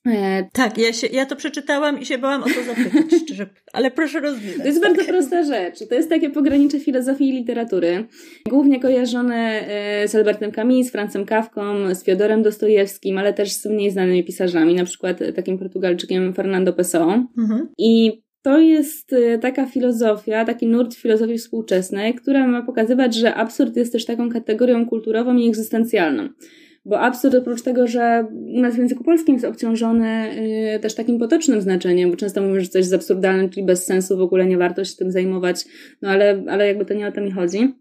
E, 0.07 0.49
tak, 0.53 0.79
ja, 0.79 0.93
się, 0.93 1.07
ja 1.07 1.27
to 1.27 1.37
przeczytałam 1.37 2.01
i 2.01 2.07
się 2.07 2.19
bałam 2.19 2.43
o 2.43 2.47
to 2.47 2.63
zapytać, 2.63 3.05
szczerze, 3.25 3.47
ale 3.73 3.91
proszę 3.91 4.21
rozwijać. 4.21 4.59
To 4.59 4.65
jest 4.65 4.83
tak. 4.83 4.97
bardzo 4.97 5.13
prosta 5.13 5.43
rzecz. 5.43 5.89
To 5.89 5.95
jest 5.95 6.09
takie 6.09 6.31
pogranicze 6.31 6.81
filozofii 6.81 7.29
i 7.29 7.33
literatury, 7.33 8.07
głównie 8.49 8.81
kojarzone 8.81 9.67
e, 9.69 10.09
z 10.09 10.15
Albertem 10.15 10.53
Camus, 10.53 10.87
z 10.87 10.91
Francem 10.91 11.25
Kawką, 11.25 11.95
z 11.95 12.05
Fiodorem 12.05 12.43
Dostojewskim, 12.43 13.19
ale 13.19 13.33
też 13.33 13.53
z 13.53 13.67
mniej 13.67 13.91
znanymi 13.91 14.25
pisarzami, 14.25 14.75
na 14.75 14.85
przykład 14.85 15.19
takim 15.37 15.59
Portugalczykiem 15.59 16.35
Fernando 16.35 16.73
Pessoa. 16.73 17.25
Mhm. 17.39 17.69
I 17.79 18.23
to 18.43 18.61
jest 18.61 19.13
y, 19.13 19.39
taka 19.39 19.67
filozofia, 19.67 20.45
taki 20.45 20.67
nurt 20.67 20.95
filozofii 20.95 21.39
współczesnej, 21.39 22.15
która 22.15 22.47
ma 22.47 22.63
pokazywać, 22.63 23.15
że 23.15 23.35
absurd 23.35 23.77
jest 23.77 23.93
też 23.93 24.05
taką 24.05 24.31
kategorią 24.31 24.87
kulturową 24.87 25.37
i 25.37 25.49
egzystencjalną. 25.49 26.29
Bo 26.85 27.01
absurd 27.01 27.35
oprócz 27.35 27.63
tego, 27.63 27.87
że 27.87 28.27
u 28.57 28.61
nas 28.61 28.75
w 28.75 28.79
języku 28.79 29.05
polskim 29.05 29.35
jest 29.35 29.47
obciążony 29.47 30.31
y, 30.77 30.81
też 30.81 30.95
takim 30.95 31.19
potocznym 31.19 31.61
znaczeniem, 31.61 32.11
bo 32.11 32.17
często 32.17 32.41
mówimy, 32.41 32.61
że 32.61 32.69
coś 32.69 32.81
jest 32.81 32.95
absurdalne, 32.95 33.49
czyli 33.49 33.67
bez 33.67 33.87
sensu, 33.87 34.17
w 34.17 34.21
ogóle 34.21 34.47
nie 34.47 34.59
warto 34.59 34.85
się 34.85 34.97
tym 34.97 35.11
zajmować, 35.11 35.65
no 36.03 36.09
ale, 36.09 36.45
ale 36.49 36.67
jakby 36.67 36.85
to 36.85 36.95
nie 36.95 37.09
o 37.09 37.13
to 37.13 37.21
mi 37.21 37.31
chodzi 37.31 37.75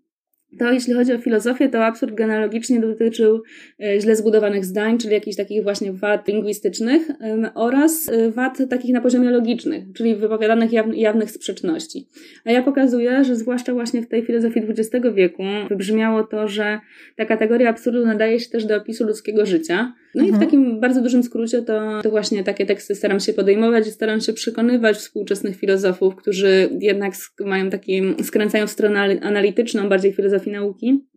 to 0.58 0.72
jeśli 0.72 0.94
chodzi 0.94 1.14
o 1.14 1.18
filozofię, 1.18 1.70
to 1.70 1.86
absurd 1.86 2.14
genealogicznie 2.14 2.80
dotyczył 2.80 3.44
e, 3.84 4.02
źle 4.02 4.16
zbudowanych 4.16 4.66
zdań, 4.66 4.98
czyli 4.98 5.14
jakichś 5.14 5.38
takich 5.38 5.64
właśnie 5.64 5.94
wad 5.94 6.28
lingwistycznych 6.28 7.08
oraz 7.56 8.10
e, 8.10 8.32
wad 8.32 8.58
takich 8.70 8.94
na 8.94 9.02
poziomie 9.02 9.30
logicznych, 9.30 9.84
czyli 9.94 10.16
wypowiadanych 10.16 10.72
jawnych 10.94 11.32
sprzeczności. 11.32 12.08
A 12.46 12.52
ja 12.52 12.64
pokazuję, 12.64 13.24
że 13.24 13.36
zwłaszcza 13.36 13.74
właśnie 13.74 14.02
w 14.02 14.08
tej 14.08 14.26
filozofii 14.26 14.62
XX 14.70 15.06
wieku 15.14 15.44
wybrzmiało 15.70 16.24
to, 16.24 16.48
że 16.48 16.80
ta 17.16 17.26
kategoria 17.26 17.70
absurdu 17.70 18.06
nadaje 18.06 18.40
się 18.40 18.50
też 18.50 18.66
do 18.66 18.78
opisu 18.78 19.06
ludzkiego 19.06 19.46
życia, 19.46 19.94
No 20.16 20.22
mhm. 20.22 20.28
i 20.28 20.32
w 20.32 20.34
mhm. 20.34 20.50
takim 20.50 20.80
bardzo 20.80 21.02
dużym 21.02 21.24
skrócie 21.24 21.62
to, 21.62 22.02
to 22.04 22.10
właśnie 22.10 22.44
takie 22.44 22.66
teksty 22.66 22.96
staram 22.96 23.20
się 23.20 23.34
podejmować 23.34 23.88
i 23.88 23.92
staram 23.92 24.22
się 24.22 24.34
przekonywać 24.34 24.98
współczesnych 24.98 25.58
filozofów, 25.58 26.16
którzy 26.16 26.70
jednak 26.80 27.14
mają 27.46 27.70
taki, 27.70 28.02
skręcają 28.24 28.68
w 28.68 28.72
stronę 28.72 29.20
analityczną, 29.22 29.90
bardziej 29.90 30.14
filozofii 30.14 30.52
nauki, 30.52 31.10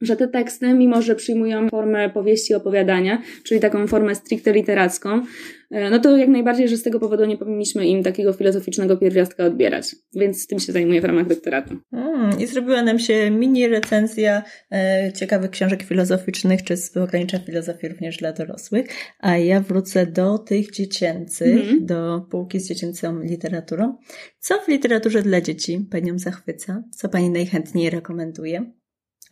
że 0.00 0.16
te 0.16 0.28
teksty, 0.28 0.72
mimo 0.72 1.02
że 1.02 1.14
przyjmują 1.14 1.68
formę 1.68 2.10
powieści 2.10 2.54
opowiadania, 2.54 3.22
czyli 3.44 3.60
taką 3.60 3.86
formę 3.86 4.14
stricte 4.14 4.52
literacką, 4.52 5.22
no 5.70 5.98
to 5.98 6.16
jak 6.16 6.28
najbardziej, 6.28 6.68
że 6.68 6.76
z 6.76 6.82
tego 6.82 7.00
powodu 7.00 7.24
nie 7.24 7.36
powinniśmy 7.36 7.86
im 7.86 8.02
takiego 8.02 8.32
filozoficznego 8.32 8.96
pierwiastka 8.96 9.44
odbierać. 9.44 9.96
Więc 10.14 10.46
tym 10.46 10.58
się 10.58 10.72
zajmuję 10.72 11.00
w 11.00 11.04
ramach 11.04 11.26
doktoratu. 11.26 11.76
Mm, 11.92 12.40
I 12.40 12.46
zrobiła 12.46 12.82
nam 12.82 12.98
się 12.98 13.30
mini 13.30 13.68
recenzja 13.68 14.42
e, 14.72 15.12
ciekawych 15.12 15.50
książek 15.50 15.82
filozoficznych, 15.82 16.62
czy 16.62 16.76
z 16.76 16.96
ogranicza 16.96 17.38
filozofii 17.38 17.88
również 17.88 18.16
dla 18.16 18.32
dorosłych. 18.32 18.86
A 19.20 19.36
ja 19.36 19.60
wrócę 19.60 20.06
do 20.06 20.38
tych 20.38 20.70
dziecięcych, 20.70 21.68
mm. 21.68 21.86
do 21.86 22.26
półki 22.30 22.60
z 22.60 22.68
dziecięcą 22.68 23.20
literaturą. 23.20 23.96
Co 24.38 24.60
w 24.60 24.68
literaturze 24.68 25.22
dla 25.22 25.40
dzieci 25.40 25.86
Panią 25.90 26.18
zachwyca? 26.18 26.82
Co 26.90 27.08
Pani 27.08 27.30
najchętniej 27.30 27.90
rekomenduje? 27.90 28.72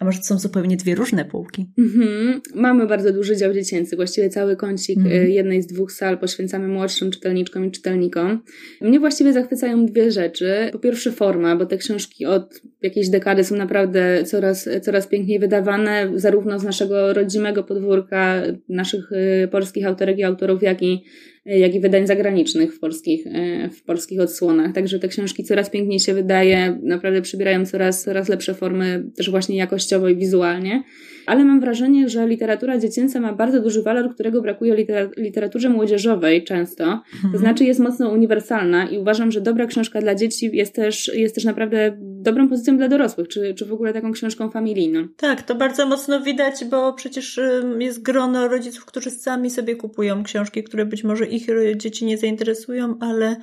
A 0.05 0.07
może 0.07 0.19
to 0.19 0.25
są 0.25 0.39
zupełnie 0.39 0.77
dwie 0.77 0.95
różne 0.95 1.25
półki? 1.25 1.67
Mhm. 1.79 2.41
Mamy 2.55 2.87
bardzo 2.87 3.13
duży 3.13 3.37
dział 3.37 3.55
dziecięcy, 3.55 3.97
właściwie 3.97 4.29
cały 4.29 4.57
kącik 4.57 4.99
mhm. 4.99 5.31
jednej 5.31 5.63
z 5.63 5.67
dwóch 5.67 5.93
sal 5.93 6.19
poświęcamy 6.19 6.69
młodszym 6.69 7.11
czytelniczkom 7.11 7.65
i 7.65 7.71
czytelnikom. 7.71 8.43
Mnie 8.81 9.01
właściwie 9.01 9.33
zachwycają 9.33 9.87
dwie 9.87 10.11
rzeczy. 10.11 10.69
Po 10.73 10.79
pierwsze 10.79 11.13
forma, 11.13 11.57
bo 11.57 11.67
te 11.67 11.77
książki 11.77 12.27
od 12.27 12.63
jakiejś 12.83 13.09
dekady 13.09 13.45
są 13.45 13.57
naprawdę 13.57 14.25
coraz, 14.25 14.69
coraz 14.83 15.07
piękniej 15.07 15.39
wydawane, 15.39 16.11
zarówno 16.15 16.59
z 16.59 16.65
naszego 16.65 17.13
rodzimego 17.13 17.63
podwórka, 17.63 18.43
naszych 18.69 19.13
y, 19.13 19.49
polskich 19.49 19.87
autorek 19.87 20.19
i 20.19 20.25
autorów, 20.25 20.63
jak 20.63 20.83
i 20.83 21.05
jak 21.47 21.75
i 21.75 21.81
wydań 21.81 22.07
zagranicznych 22.07 22.75
w 22.75 22.79
polskich, 22.79 23.27
e, 23.27 23.71
w 23.71 23.83
polskich 23.83 24.21
odsłonach. 24.21 24.73
Także 24.73 24.99
te 24.99 25.09
książki 25.09 25.45
coraz 25.45 25.71
piękniej 25.71 26.01
się 26.01 26.15
wydaje, 26.15 26.79
naprawdę 26.83 27.23
przybierają 27.23 27.67
coraz, 27.67 28.03
coraz 28.03 28.29
lepsze 28.29 28.55
formy, 28.55 29.05
też 29.17 29.31
właśnie 29.31 29.57
jakościowo 29.57 30.09
i 30.09 30.17
wizualnie 30.17 30.83
ale 31.27 31.45
mam 31.45 31.61
wrażenie, 31.61 32.09
że 32.09 32.29
literatura 32.29 32.79
dziecięca 32.79 33.21
ma 33.21 33.33
bardzo 33.33 33.61
duży 33.61 33.83
walor, 33.83 34.15
którego 34.15 34.43
brakuje 34.43 34.87
literaturze 35.17 35.69
młodzieżowej 35.69 36.45
często. 36.45 36.85
Mhm. 36.85 37.33
To 37.33 37.39
znaczy 37.39 37.65
jest 37.65 37.81
mocno 37.81 38.09
uniwersalna 38.09 38.89
i 38.89 38.99
uważam, 38.99 39.33
że 39.33 39.41
dobra 39.41 39.67
książka 39.67 40.01
dla 40.01 40.15
dzieci 40.15 40.51
jest 40.53 40.75
też, 40.75 41.11
jest 41.15 41.35
też 41.35 41.45
naprawdę 41.45 41.97
dobrą 41.99 42.49
pozycją 42.49 42.77
dla 42.77 42.89
dorosłych, 42.89 43.29
czy, 43.29 43.55
czy 43.55 43.67
w 43.67 43.73
ogóle 43.73 43.93
taką 43.93 44.13
książką 44.13 44.51
familijną. 44.51 45.09
Tak, 45.17 45.43
to 45.43 45.55
bardzo 45.55 45.87
mocno 45.87 46.21
widać, 46.21 46.65
bo 46.71 46.93
przecież 46.93 47.41
jest 47.79 48.03
grono 48.03 48.49
rodziców, 48.49 48.85
którzy 48.85 49.11
sami 49.11 49.51
sobie 49.51 49.77
kupują 49.77 50.25
książki, 50.25 50.63
które 50.63 50.87
być 50.87 51.05
może 51.05 51.27
ich 51.27 51.47
dzieci 51.77 52.05
nie 52.05 52.19
zainteresują, 52.19 52.95
ale 53.01 53.37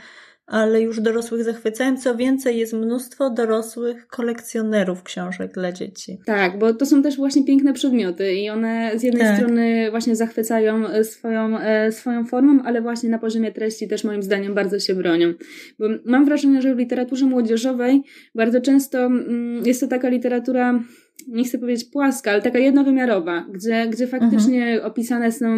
ale 0.51 0.81
już 0.81 0.99
dorosłych 0.99 1.43
zachwycają. 1.43 1.97
Co 1.97 2.15
więcej, 2.15 2.57
jest 2.57 2.73
mnóstwo 2.73 3.29
dorosłych 3.29 4.07
kolekcjonerów 4.07 5.03
książek 5.03 5.53
dla 5.53 5.71
dzieci. 5.71 6.17
Tak, 6.25 6.59
bo 6.59 6.73
to 6.73 6.85
są 6.85 7.03
też 7.03 7.17
właśnie 7.17 7.45
piękne 7.45 7.73
przedmioty 7.73 8.33
i 8.33 8.49
one 8.49 8.91
z 8.95 9.03
jednej 9.03 9.23
tak. 9.23 9.37
strony 9.37 9.91
właśnie 9.91 10.15
zachwycają 10.15 10.87
e, 10.87 11.03
swoją, 11.03 11.59
e, 11.59 11.91
swoją 11.91 12.25
formą, 12.25 12.63
ale 12.63 12.81
właśnie 12.81 13.09
na 13.09 13.19
poziomie 13.19 13.51
treści 13.51 13.87
też 13.87 14.03
moim 14.03 14.23
zdaniem 14.23 14.53
bardzo 14.53 14.79
się 14.79 14.95
bronią. 14.95 15.33
Bo 15.79 15.85
mam 16.05 16.25
wrażenie, 16.25 16.61
że 16.61 16.75
w 16.75 16.77
literaturze 16.77 17.25
młodzieżowej 17.25 18.03
bardzo 18.35 18.61
często 18.61 18.99
mm, 19.05 19.65
jest 19.65 19.81
to 19.81 19.87
taka 19.87 20.09
literatura 20.09 20.79
nie 21.27 21.43
chcę 21.43 21.59
powiedzieć 21.59 21.89
płaska, 21.89 22.31
ale 22.31 22.41
taka 22.41 22.59
jednowymiarowa, 22.59 23.45
gdzie, 23.53 23.87
gdzie 23.89 24.07
faktycznie 24.07 24.65
mhm. 24.65 24.91
opisane 24.91 25.31
są, 25.31 25.57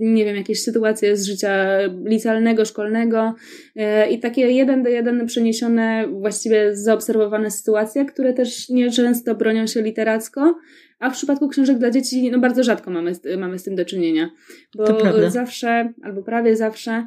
nie 0.00 0.24
wiem, 0.24 0.36
jakieś 0.36 0.62
sytuacje 0.62 1.16
z 1.16 1.26
życia 1.26 1.78
licealnego, 2.04 2.64
szkolnego 2.64 3.34
e, 3.76 4.10
i 4.10 4.20
takie 4.20 4.50
jeden 4.50 4.82
do 4.82 4.88
jeden 4.88 5.26
przeniesione, 5.26 6.08
właściwie 6.08 6.76
zaobserwowane 6.76 7.50
sytuacje, 7.50 8.04
które 8.04 8.32
też 8.32 8.68
nieczęsto 8.68 9.34
bronią 9.34 9.66
się 9.66 9.82
literacko, 9.82 10.58
a 10.98 11.10
w 11.10 11.12
przypadku 11.12 11.48
książek 11.48 11.78
dla 11.78 11.90
dzieci, 11.90 12.30
no 12.30 12.38
bardzo 12.38 12.62
rzadko 12.62 12.90
mamy, 12.90 13.12
mamy 13.38 13.58
z 13.58 13.62
tym 13.62 13.74
do 13.74 13.84
czynienia, 13.84 14.30
bo 14.76 14.86
zawsze, 15.30 15.92
albo 16.02 16.22
prawie 16.22 16.56
zawsze 16.56 17.06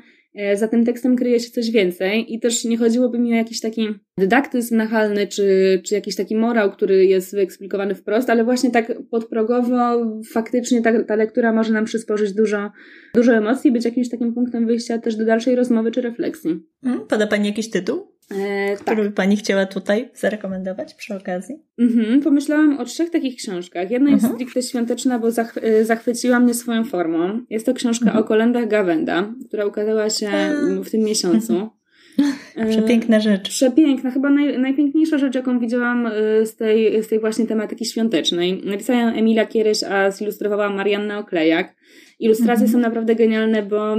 za 0.55 0.67
tym 0.67 0.85
tekstem 0.85 1.15
kryje 1.15 1.39
się 1.39 1.51
coś 1.51 1.71
więcej 1.71 2.33
i 2.33 2.39
też 2.39 2.65
nie 2.65 2.77
chodziłoby 2.77 3.19
mi 3.19 3.33
o 3.33 3.35
jakiś 3.35 3.61
taki 3.61 3.87
dydaktyzm 4.17 4.77
nachalny, 4.77 5.27
czy, 5.27 5.81
czy 5.85 5.95
jakiś 5.95 6.15
taki 6.15 6.35
morał, 6.35 6.71
który 6.71 7.05
jest 7.05 7.35
wyeksplikowany 7.35 7.95
wprost, 7.95 8.29
ale 8.29 8.43
właśnie 8.43 8.71
tak 8.71 8.93
podprogowo 9.11 10.05
faktycznie 10.33 10.81
ta, 10.81 11.03
ta 11.03 11.15
lektura 11.15 11.53
może 11.53 11.73
nam 11.73 11.85
przysporzyć 11.85 12.33
dużo, 12.33 12.71
dużo 13.15 13.33
emocji, 13.33 13.71
być 13.71 13.85
jakimś 13.85 14.09
takim 14.09 14.33
punktem 14.33 14.67
wyjścia 14.67 14.97
też 14.97 15.15
do 15.15 15.25
dalszej 15.25 15.55
rozmowy 15.55 15.91
czy 15.91 16.01
refleksji. 16.01 16.63
Hmm, 16.83 17.07
poda 17.07 17.27
Pani 17.27 17.47
jakiś 17.47 17.69
tytuł? 17.69 18.12
E, 18.31 18.75
który 18.75 18.95
tak. 18.95 19.05
by 19.05 19.11
Pani 19.11 19.37
chciała 19.37 19.65
tutaj 19.65 20.09
zarekomendować 20.13 20.93
przy 20.93 21.15
okazji? 21.15 21.55
Mhm, 21.79 22.21
pomyślałam 22.21 22.77
o 22.77 22.85
trzech 22.85 23.09
takich 23.09 23.35
książkach. 23.35 23.91
Jedna 23.91 24.09
jest 24.09 24.23
mhm. 24.23 24.39
stricte 24.39 24.61
świąteczna, 24.61 25.19
bo 25.19 25.31
zach 25.31 25.57
e, 25.57 25.85
zachwyciła 25.85 26.39
mnie 26.39 26.53
swoją 26.53 26.85
formą. 26.85 27.41
Jest 27.49 27.65
to 27.65 27.73
książka 27.73 28.05
mhm. 28.05 28.23
o 28.23 28.27
kolendach 28.27 28.67
Gawenda, 28.67 29.33
która 29.47 29.65
ukazała 29.65 30.09
się 30.09 30.29
w 30.85 30.91
tym 30.91 31.01
miesiącu. 31.01 31.69
E, 32.55 32.69
Przepiękna 32.69 33.19
rzecz. 33.19 33.49
Przepiękna, 33.49 34.11
chyba 34.11 34.29
naj, 34.29 34.59
najpiękniejsza 34.59 35.17
rzecz, 35.17 35.35
jaką 35.35 35.59
widziałam 35.59 36.07
e, 36.07 36.11
z 36.45 36.55
tej, 36.55 37.03
z 37.03 37.07
tej 37.07 37.19
właśnie 37.19 37.45
tematyki 37.45 37.85
świątecznej. 37.85 38.61
Napisała 38.65 38.99
ją 38.99 39.07
Emilia 39.07 39.45
Kieryś, 39.45 39.83
a 39.83 40.11
zilustrowała 40.11 40.69
Marianna 40.69 41.19
Oklejak. 41.19 41.75
Ilustracje 42.19 42.67
są 42.67 42.79
naprawdę 42.79 43.15
genialne, 43.15 43.63
bo 43.63 43.95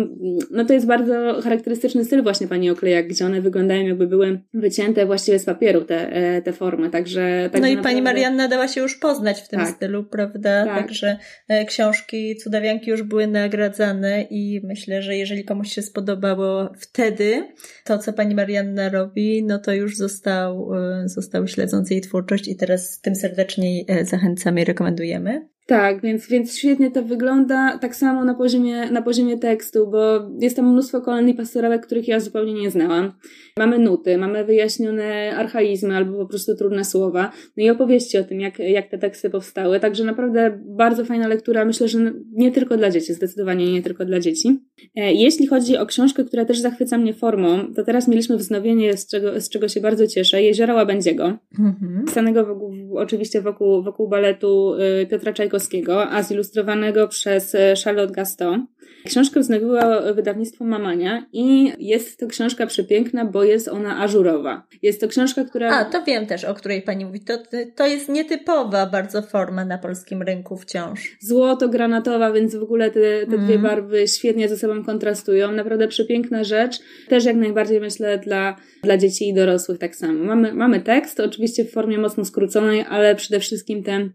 no 0.50 0.64
to 0.64 0.72
jest 0.72 0.86
bardzo 0.86 1.40
charakterystyczny 1.42 2.04
styl 2.04 2.22
właśnie 2.22 2.48
pani 2.48 2.70
Oklejak, 2.70 3.08
gdzie 3.08 3.26
one 3.26 3.40
wyglądają 3.40 3.86
jakby 3.86 4.06
były 4.06 4.40
wycięte 4.54 5.06
właściwie 5.06 5.38
z 5.38 5.44
papieru 5.44 5.84
te, 5.84 6.12
e, 6.12 6.42
te 6.42 6.52
formy, 6.52 6.90
także... 6.90 7.20
także 7.42 7.60
no 7.60 7.68
i 7.68 7.76
naprawdę... 7.76 7.82
pani 7.82 8.02
Marianna 8.02 8.48
dała 8.48 8.68
się 8.68 8.80
już 8.80 8.98
poznać 8.98 9.40
w 9.40 9.48
tym 9.48 9.60
tak. 9.60 9.76
stylu, 9.76 10.04
prawda? 10.04 10.64
Tak. 10.64 10.78
Także 10.78 11.18
e, 11.48 11.64
książki 11.64 12.36
Cudawianki 12.36 12.90
już 12.90 13.02
były 13.02 13.26
nagradzane 13.26 14.22
i 14.30 14.60
myślę, 14.64 15.02
że 15.02 15.16
jeżeli 15.16 15.44
komuś 15.44 15.72
się 15.72 15.82
spodobało 15.82 16.72
wtedy 16.78 17.48
to, 17.84 17.98
co 17.98 18.12
pani 18.12 18.34
Marianna 18.34 18.88
robi, 18.88 19.44
no 19.44 19.58
to 19.58 19.74
już 19.74 19.96
został, 19.96 20.74
e, 20.74 21.08
został 21.08 21.48
śledzący 21.48 21.94
jej 21.94 22.02
twórczość 22.02 22.48
i 22.48 22.56
teraz 22.56 23.00
tym 23.00 23.14
serdeczniej 23.14 23.86
zachęcamy 24.02 24.60
i 24.60 24.64
rekomendujemy. 24.64 25.53
Tak, 25.66 26.00
więc, 26.00 26.28
więc 26.28 26.58
świetnie 26.58 26.90
to 26.90 27.02
wygląda. 27.02 27.78
Tak 27.78 27.96
samo 27.96 28.24
na 28.24 28.34
poziomie, 28.34 28.90
na 28.90 29.02
poziomie 29.02 29.38
tekstu, 29.38 29.90
bo 29.90 30.30
jest 30.40 30.56
tam 30.56 30.72
mnóstwo 30.72 31.00
kolęd 31.00 31.28
i 31.28 31.34
pastorałek, 31.34 31.86
których 31.86 32.08
ja 32.08 32.20
zupełnie 32.20 32.52
nie 32.52 32.70
znałam. 32.70 33.12
Mamy 33.58 33.78
nuty, 33.78 34.18
mamy 34.18 34.44
wyjaśnione 34.44 35.36
archaizmy 35.36 35.96
albo 35.96 36.18
po 36.18 36.26
prostu 36.26 36.56
trudne 36.56 36.84
słowa. 36.84 37.32
No 37.56 37.64
i 37.64 37.70
opowieści 37.70 38.18
o 38.18 38.24
tym, 38.24 38.40
jak, 38.40 38.58
jak 38.58 38.88
te 38.88 38.98
teksty 38.98 39.30
powstały. 39.30 39.80
Także 39.80 40.04
naprawdę 40.04 40.58
bardzo 40.64 41.04
fajna 41.04 41.28
lektura. 41.28 41.64
Myślę, 41.64 41.88
że 41.88 42.12
nie 42.32 42.52
tylko 42.52 42.76
dla 42.76 42.90
dzieci, 42.90 43.14
zdecydowanie 43.14 43.72
nie 43.72 43.82
tylko 43.82 44.04
dla 44.04 44.20
dzieci. 44.20 44.58
E, 44.96 45.12
jeśli 45.14 45.46
chodzi 45.46 45.76
o 45.76 45.86
książkę, 45.86 46.24
która 46.24 46.44
też 46.44 46.58
zachwyca 46.58 46.98
mnie 46.98 47.14
formą, 47.14 47.74
to 47.74 47.84
teraz 47.84 48.08
mieliśmy 48.08 48.36
wznowienie, 48.36 48.96
z 48.96 49.06
czego, 49.06 49.40
z 49.40 49.48
czego 49.48 49.68
się 49.68 49.80
bardzo 49.80 50.06
cieszę, 50.06 50.42
Jeziora 50.42 50.74
Łabędziego. 50.74 51.38
Mhm. 51.58 52.04
Pisanego 52.06 52.46
wokół, 52.46 52.72
oczywiście 52.96 53.40
wokół, 53.40 53.82
wokół 53.82 54.08
baletu 54.08 54.74
y, 55.02 55.06
Piotra 55.06 55.32
Czajkowskiego 55.32 56.10
a 56.10 56.22
zilustrowanego 56.22 57.08
przez 57.08 57.54
e, 57.54 57.74
Charlotte 57.84 58.14
Gaston. 58.14 58.66
Książkę 59.06 59.40
wznowiło 59.40 59.80
wydawnictwo 60.14 60.64
Mamania 60.64 61.26
i 61.32 61.72
jest 61.78 62.20
to 62.20 62.26
książka 62.26 62.66
przepiękna, 62.66 63.24
bo 63.24 63.44
jest 63.44 63.68
ona 63.68 63.98
ażurowa. 63.98 64.66
Jest 64.82 65.00
to 65.00 65.08
książka, 65.08 65.44
która... 65.44 65.70
A, 65.70 65.84
to 65.84 66.02
wiem 66.02 66.26
też, 66.26 66.44
o 66.44 66.54
której 66.54 66.82
pani 66.82 67.04
mówi. 67.04 67.20
To, 67.20 67.38
to 67.76 67.86
jest 67.86 68.08
nietypowa 68.08 68.86
bardzo 68.86 69.22
forma 69.22 69.64
na 69.64 69.78
polskim 69.78 70.22
rynku 70.22 70.56
wciąż. 70.56 71.16
Złoto-granatowa, 71.20 72.32
więc 72.32 72.56
w 72.56 72.62
ogóle 72.62 72.90
te, 72.90 73.00
te 73.00 73.34
mm. 73.34 73.46
dwie 73.46 73.58
barwy 73.58 74.08
świetnie 74.08 74.48
ze 74.48 74.56
sobą 74.56 74.84
kontrastują. 74.84 75.52
Naprawdę 75.52 75.88
przepiękna 75.88 76.44
rzecz. 76.44 76.80
Też 77.08 77.24
jak 77.24 77.36
najbardziej 77.36 77.80
myślę 77.80 78.18
dla, 78.18 78.56
dla 78.82 78.96
dzieci 78.96 79.28
i 79.28 79.34
dorosłych 79.34 79.78
tak 79.78 79.96
samo. 79.96 80.24
Mamy, 80.24 80.54
mamy 80.54 80.80
tekst, 80.80 81.20
oczywiście 81.20 81.64
w 81.64 81.72
formie 81.72 81.98
mocno 81.98 82.24
skróconej, 82.24 82.84
ale 82.88 83.14
przede 83.14 83.40
wszystkim 83.40 83.82
ten 83.82 84.12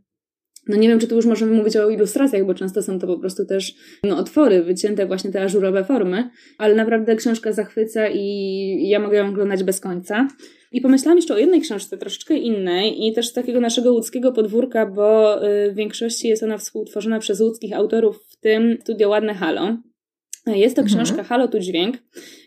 no 0.70 0.78
nie 0.78 0.88
wiem, 0.88 1.00
czy 1.00 1.08
tu 1.08 1.16
już 1.16 1.26
możemy 1.26 1.52
mówić 1.52 1.78
o 1.78 1.90
ilustracjach, 1.90 2.46
bo 2.46 2.54
często 2.54 2.82
są 2.84 3.00
to 3.00 3.08
po 3.08 3.20
prostu 3.20 3.46
też 3.46 3.76
no, 4.04 4.18
otwory, 4.18 4.64
wycięte 4.64 5.06
właśnie 5.06 5.32
te 5.32 5.42
ażurowe 5.42 5.84
formy, 5.84 6.30
ale 6.58 6.76
naprawdę 6.76 7.16
książka 7.16 7.52
zachwyca 7.52 8.08
i 8.08 8.90
ja 8.90 9.00
mogę 9.00 9.18
ją 9.18 9.30
oglądać 9.30 9.64
bez 9.64 9.80
końca. 9.80 10.28
I 10.72 10.82
pomyślałam 10.82 11.18
jeszcze 11.18 11.34
o 11.34 11.38
jednej 11.38 11.62
książce, 11.62 11.98
troszeczkę 11.98 12.38
innej 12.38 13.08
i 13.08 13.14
też 13.14 13.30
z 13.30 13.34
takiego 13.34 13.60
naszego 13.60 13.94
łódzkiego 13.94 14.32
podwórka, 14.32 14.86
bo 14.86 15.38
y, 15.48 15.72
w 15.72 15.76
większości 15.76 16.28
jest 16.28 16.44
ona 16.44 16.58
współtworzona 16.58 17.20
przez 17.20 17.42
łódzkich 17.42 17.74
autorów, 17.74 18.24
w 18.30 18.40
tym 18.40 18.78
studio 18.82 19.10
Ładne 19.10 19.34
Halo. 19.34 19.78
Jest 20.48 20.76
to 20.76 20.82
mhm. 20.82 20.88
książka 20.88 21.20
mhm. 21.20 21.28
Halo 21.28 21.48
tu 21.48 21.60
dźwięk, 21.60 21.98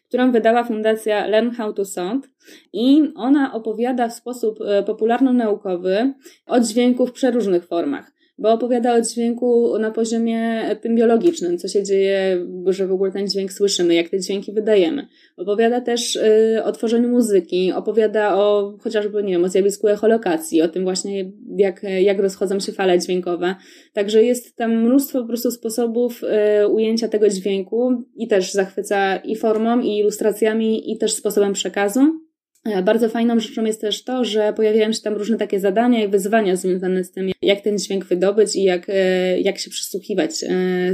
którą 0.08 0.32
wydała 0.32 0.64
fundacja 0.64 1.26
Learn 1.26 1.50
How 1.50 1.72
to 1.72 1.84
Sound 1.84 2.28
i 2.72 3.02
ona 3.14 3.54
opowiada 3.54 4.08
w 4.08 4.14
sposób 4.14 4.60
e, 4.60 4.82
popularno-naukowy 4.82 6.12
o 6.46 6.60
dźwięku 6.60 7.06
w 7.06 7.12
przeróżnych 7.12 7.66
formach. 7.66 8.11
Bo 8.38 8.52
opowiada 8.52 8.94
o 8.94 9.00
dźwięku 9.00 9.78
na 9.78 9.90
poziomie 9.90 10.62
tym 10.80 10.94
biologicznym, 10.94 11.58
co 11.58 11.68
się 11.68 11.84
dzieje, 11.84 12.46
że 12.66 12.86
w 12.86 12.92
ogóle 12.92 13.12
ten 13.12 13.28
dźwięk 13.28 13.52
słyszymy, 13.52 13.94
jak 13.94 14.08
te 14.08 14.20
dźwięki 14.20 14.52
wydajemy. 14.52 15.06
Opowiada 15.36 15.80
też 15.80 16.16
y, 16.16 16.60
o 16.64 16.72
tworzeniu 16.72 17.08
muzyki, 17.08 17.72
opowiada 17.72 18.36
o 18.36 18.76
chociażby, 18.80 19.22
nie 19.22 19.32
wiem, 19.32 19.44
o 19.44 19.48
zjawisku 19.48 19.88
echolokacji, 19.88 20.62
o 20.62 20.68
tym 20.68 20.84
właśnie, 20.84 21.32
jak, 21.56 21.82
jak 22.00 22.18
rozchodzą 22.18 22.60
się 22.60 22.72
fale 22.72 22.98
dźwiękowe. 22.98 23.54
Także 23.92 24.24
jest 24.24 24.56
tam 24.56 24.84
mnóstwo 24.84 25.20
po 25.20 25.28
prostu 25.28 25.50
sposobów 25.50 26.22
y, 26.62 26.68
ujęcia 26.68 27.08
tego 27.08 27.28
dźwięku 27.28 27.90
i 28.16 28.28
też 28.28 28.52
zachwyca 28.52 29.16
i 29.16 29.36
formą, 29.36 29.80
i 29.80 29.98
ilustracjami, 29.98 30.92
i 30.92 30.98
też 30.98 31.14
sposobem 31.14 31.52
przekazu. 31.52 32.31
E, 32.64 32.82
bardzo 32.82 33.08
fajną 33.08 33.40
rzeczą 33.40 33.64
jest 33.64 33.80
też 33.80 34.04
to, 34.04 34.24
że 34.24 34.52
pojawiają 34.52 34.92
się 34.92 35.00
tam 35.02 35.14
różne 35.14 35.36
takie 35.36 35.60
zadania 35.60 36.04
i 36.04 36.08
wyzwania 36.08 36.56
związane 36.56 37.04
z 37.04 37.12
tym, 37.12 37.30
jak 37.42 37.60
ten 37.60 37.78
dźwięk 37.78 38.04
wydobyć 38.04 38.56
i 38.56 38.62
jak, 38.62 38.86
e, 38.88 39.40
jak 39.40 39.58
się 39.58 39.70
przysłuchiwać 39.70 40.30
e, 40.30 40.46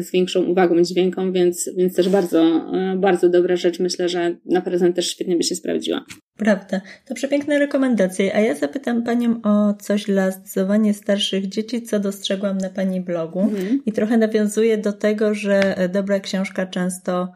z 0.02 0.12
większą 0.12 0.44
uwagą 0.44 0.82
dźwiękom, 0.82 1.32
więc, 1.32 1.70
więc 1.76 1.94
też 1.96 2.08
bardzo, 2.08 2.72
bardzo 2.96 3.28
dobra 3.28 3.56
rzecz. 3.56 3.80
Myślę, 3.80 4.08
że 4.08 4.36
na 4.44 4.60
prezent 4.60 4.96
też 4.96 5.10
świetnie 5.10 5.36
by 5.36 5.42
się 5.42 5.54
sprawdziła. 5.54 6.04
Prawda. 6.36 6.80
To 7.06 7.14
przepiękne 7.14 7.58
rekomendacje. 7.58 8.36
A 8.36 8.40
ja 8.40 8.54
zapytam 8.54 9.02
Panią 9.02 9.40
o 9.42 9.74
coś 9.74 10.04
dla 10.04 10.30
zdecydowanie 10.30 10.94
starszych 10.94 11.48
dzieci, 11.48 11.82
co 11.82 12.00
dostrzegłam 12.00 12.58
na 12.58 12.70
Pani 12.70 13.00
blogu. 13.00 13.40
Mhm. 13.40 13.82
I 13.86 13.92
trochę 13.92 14.16
nawiązuję 14.16 14.78
do 14.78 14.92
tego, 14.92 15.34
że 15.34 15.88
dobra 15.92 16.20
książka 16.20 16.66
często 16.66 17.28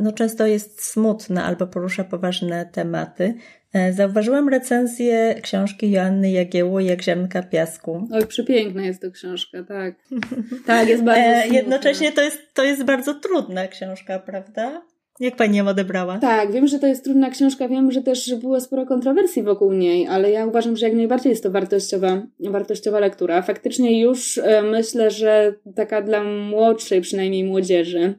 no 0.00 0.12
często 0.12 0.46
jest 0.46 0.84
smutna 0.84 1.44
albo 1.44 1.66
porusza 1.66 2.04
poważne 2.04 2.66
tematy. 2.72 3.34
E, 3.72 3.92
zauważyłam 3.92 4.48
recenzję 4.48 5.34
książki 5.42 5.90
Joanny 5.90 6.30
Jagiełło 6.30 6.80
Jak 6.80 7.02
ziarnka 7.02 7.42
piasku. 7.42 8.08
Oj, 8.12 8.26
przepiękna 8.26 8.82
jest 8.82 9.02
to 9.02 9.10
książka, 9.10 9.64
tak. 9.64 9.94
tak, 10.66 10.88
jest 10.88 11.04
bardzo 11.04 11.26
e, 11.26 11.40
smutna. 11.40 11.58
Jednocześnie 11.58 12.12
to 12.12 12.22
jest, 12.22 12.38
to 12.54 12.64
jest 12.64 12.84
bardzo 12.84 13.14
trudna 13.14 13.68
książka, 13.68 14.18
prawda? 14.18 14.82
Jak 15.20 15.36
pani 15.36 15.58
ją 15.58 15.68
odebrała? 15.68 16.18
Tak, 16.18 16.52
wiem, 16.52 16.66
że 16.66 16.78
to 16.78 16.86
jest 16.86 17.04
trudna 17.04 17.30
książka, 17.30 17.68
wiem, 17.68 17.92
że 17.92 18.02
też 18.02 18.34
było 18.34 18.60
sporo 18.60 18.86
kontrowersji 18.86 19.42
wokół 19.42 19.72
niej, 19.72 20.06
ale 20.06 20.30
ja 20.30 20.46
uważam, 20.46 20.76
że 20.76 20.86
jak 20.86 20.96
najbardziej 20.96 21.30
jest 21.30 21.42
to 21.42 21.50
wartościowa, 21.50 22.22
wartościowa 22.40 23.00
lektura. 23.00 23.42
Faktycznie 23.42 24.00
już 24.00 24.40
myślę, 24.70 25.10
że 25.10 25.54
taka 25.76 26.02
dla 26.02 26.24
młodszej 26.24 27.00
przynajmniej 27.00 27.44
młodzieży, 27.44 28.14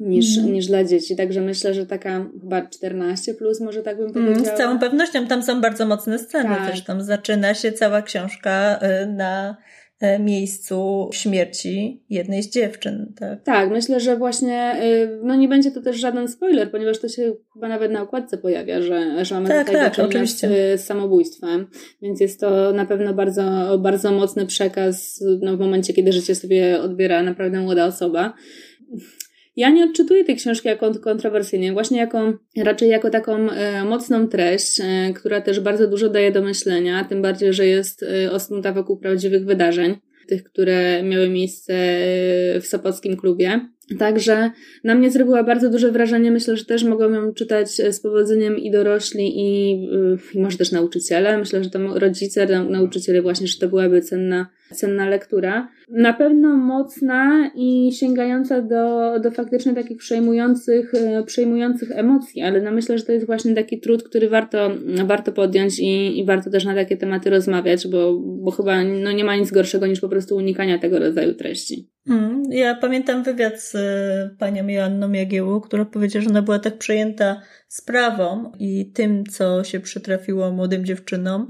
niż, 0.00 0.38
mm. 0.38 0.52
niż 0.52 0.66
dla 0.66 0.84
dzieci. 0.84 1.16
Także 1.16 1.40
myślę, 1.40 1.74
że 1.74 1.86
taka 1.86 2.26
chyba 2.40 2.66
14 2.66 3.34
plus, 3.34 3.60
może 3.60 3.82
tak 3.82 3.96
bym 3.96 4.06
mhm, 4.06 4.26
powiedziała. 4.26 4.56
z 4.56 4.58
całą 4.58 4.78
pewnością 4.78 5.26
tam 5.26 5.42
są 5.42 5.60
bardzo 5.60 5.86
mocne 5.86 6.18
sceny. 6.18 6.48
Tak. 6.48 6.66
Zresztą 6.66 7.00
zaczyna 7.00 7.54
się 7.54 7.72
cała 7.72 8.02
książka 8.02 8.80
y, 9.02 9.06
na 9.06 9.56
y, 10.02 10.18
miejscu 10.18 11.08
śmierci 11.12 12.04
jednej 12.10 12.42
z 12.42 12.50
dziewczyn. 12.50 13.12
Tak, 13.20 13.42
tak 13.42 13.70
myślę, 13.70 14.00
że 14.00 14.16
właśnie, 14.16 14.76
y, 14.82 15.20
no 15.22 15.34
nie 15.34 15.48
będzie 15.48 15.70
to 15.70 15.82
też 15.82 15.96
żaden 15.96 16.28
spoiler, 16.28 16.70
ponieważ 16.70 16.98
to 16.98 17.08
się 17.08 17.32
chyba 17.54 17.68
nawet 17.68 17.92
na 17.92 18.02
okładce 18.02 18.38
pojawia, 18.38 18.82
że, 18.82 19.24
że 19.24 19.34
mamy 19.34 19.48
tak, 19.48 19.66
tutaj 19.66 19.90
tak, 19.90 19.98
oczywiście. 19.98 20.48
z 20.78 20.84
samobójstwem, 20.84 21.66
więc 22.02 22.20
jest 22.20 22.40
to 22.40 22.72
na 22.72 22.86
pewno 22.86 23.14
bardzo, 23.14 23.78
bardzo 23.78 24.12
mocny 24.12 24.46
przekaz 24.46 25.24
no, 25.40 25.56
w 25.56 25.60
momencie, 25.60 25.92
kiedy 25.92 26.12
życie 26.12 26.34
sobie 26.34 26.80
odbiera 26.80 27.22
naprawdę 27.22 27.60
młoda 27.60 27.86
osoba. 27.86 28.34
Ja 29.58 29.70
nie 29.70 29.84
odczytuję 29.84 30.24
tej 30.24 30.36
książki 30.36 30.68
jako 30.68 30.94
kontrowersyjnie, 30.94 31.72
właśnie 31.72 31.98
jako, 31.98 32.38
raczej 32.56 32.88
jako 32.88 33.10
taką 33.10 33.50
e, 33.50 33.84
mocną 33.84 34.28
treść, 34.28 34.80
e, 34.80 35.12
która 35.14 35.40
też 35.40 35.60
bardzo 35.60 35.88
dużo 35.88 36.08
daje 36.08 36.32
do 36.32 36.42
myślenia, 36.42 37.04
tym 37.04 37.22
bardziej, 37.22 37.52
że 37.52 37.66
jest 37.66 38.02
e, 38.02 38.32
osnuta 38.32 38.72
wokół 38.72 38.96
prawdziwych 38.96 39.44
wydarzeń, 39.44 39.96
tych, 40.28 40.44
które 40.44 41.02
miały 41.02 41.28
miejsce 41.28 41.74
e, 41.74 42.60
w 42.60 42.66
Sopockim 42.66 43.16
klubie. 43.16 43.60
Także 43.98 44.50
na 44.84 44.94
mnie 44.94 45.10
zrobiła 45.10 45.44
bardzo 45.44 45.70
duże 45.70 45.92
wrażenie. 45.92 46.30
Myślę, 46.30 46.56
że 46.56 46.64
też 46.64 46.84
mogą 46.84 47.10
ją 47.10 47.32
czytać 47.32 47.80
e, 47.80 47.92
z 47.92 48.00
powodzeniem 48.00 48.58
i 48.58 48.70
dorośli, 48.70 49.32
i, 49.36 49.72
e, 49.72 50.18
i 50.34 50.40
może 50.40 50.58
też 50.58 50.72
nauczyciele. 50.72 51.38
Myślę, 51.38 51.64
że 51.64 51.70
to 51.70 51.98
rodzice, 51.98 52.62
nauczyciele 52.62 53.22
właśnie, 53.22 53.46
że 53.46 53.58
to 53.58 53.68
byłaby 53.68 54.00
cenna, 54.02 54.46
cenna 54.74 55.08
lektura. 55.08 55.68
Na 55.90 56.12
pewno 56.12 56.56
mocna 56.56 57.50
i 57.54 57.92
sięgająca 57.92 58.62
do, 58.62 59.14
do 59.20 59.30
faktycznie 59.30 59.74
takich 59.74 59.98
przejmujących, 59.98 60.94
e, 60.94 61.22
przejmujących 61.22 61.90
emocji, 61.90 62.42
ale 62.42 62.60
no 62.60 62.70
myślę, 62.70 62.98
że 62.98 63.04
to 63.04 63.12
jest 63.12 63.26
właśnie 63.26 63.54
taki 63.54 63.80
trud, 63.80 64.02
który 64.02 64.28
warto, 64.28 64.70
warto 65.04 65.32
podjąć 65.32 65.78
i, 65.78 66.18
i 66.18 66.24
warto 66.24 66.50
też 66.50 66.64
na 66.64 66.74
takie 66.74 66.96
tematy 66.96 67.30
rozmawiać, 67.30 67.88
bo, 67.88 68.18
bo 68.20 68.50
chyba 68.50 68.84
no 68.84 69.12
nie 69.12 69.24
ma 69.24 69.36
nic 69.36 69.50
gorszego 69.50 69.86
niż 69.86 70.00
po 70.00 70.08
prostu 70.08 70.36
unikania 70.36 70.78
tego 70.78 70.98
rodzaju 70.98 71.34
treści. 71.34 71.88
Mm, 72.08 72.42
ja 72.50 72.74
pamiętam 72.74 73.22
wywiad 73.22 73.60
z 73.60 73.74
e, 73.74 74.36
panią 74.38 74.68
Joanną 74.68 75.12
Jagiełą, 75.12 75.60
która 75.60 75.84
powiedziała, 75.84 76.22
że 76.22 76.30
ona 76.30 76.42
była 76.42 76.58
tak 76.58 76.78
przejęta 76.78 77.42
sprawą 77.68 78.52
i 78.58 78.92
tym, 78.92 79.24
co 79.26 79.64
się 79.64 79.80
przytrafiło 79.80 80.50
młodym 80.50 80.84
dziewczynom, 80.84 81.48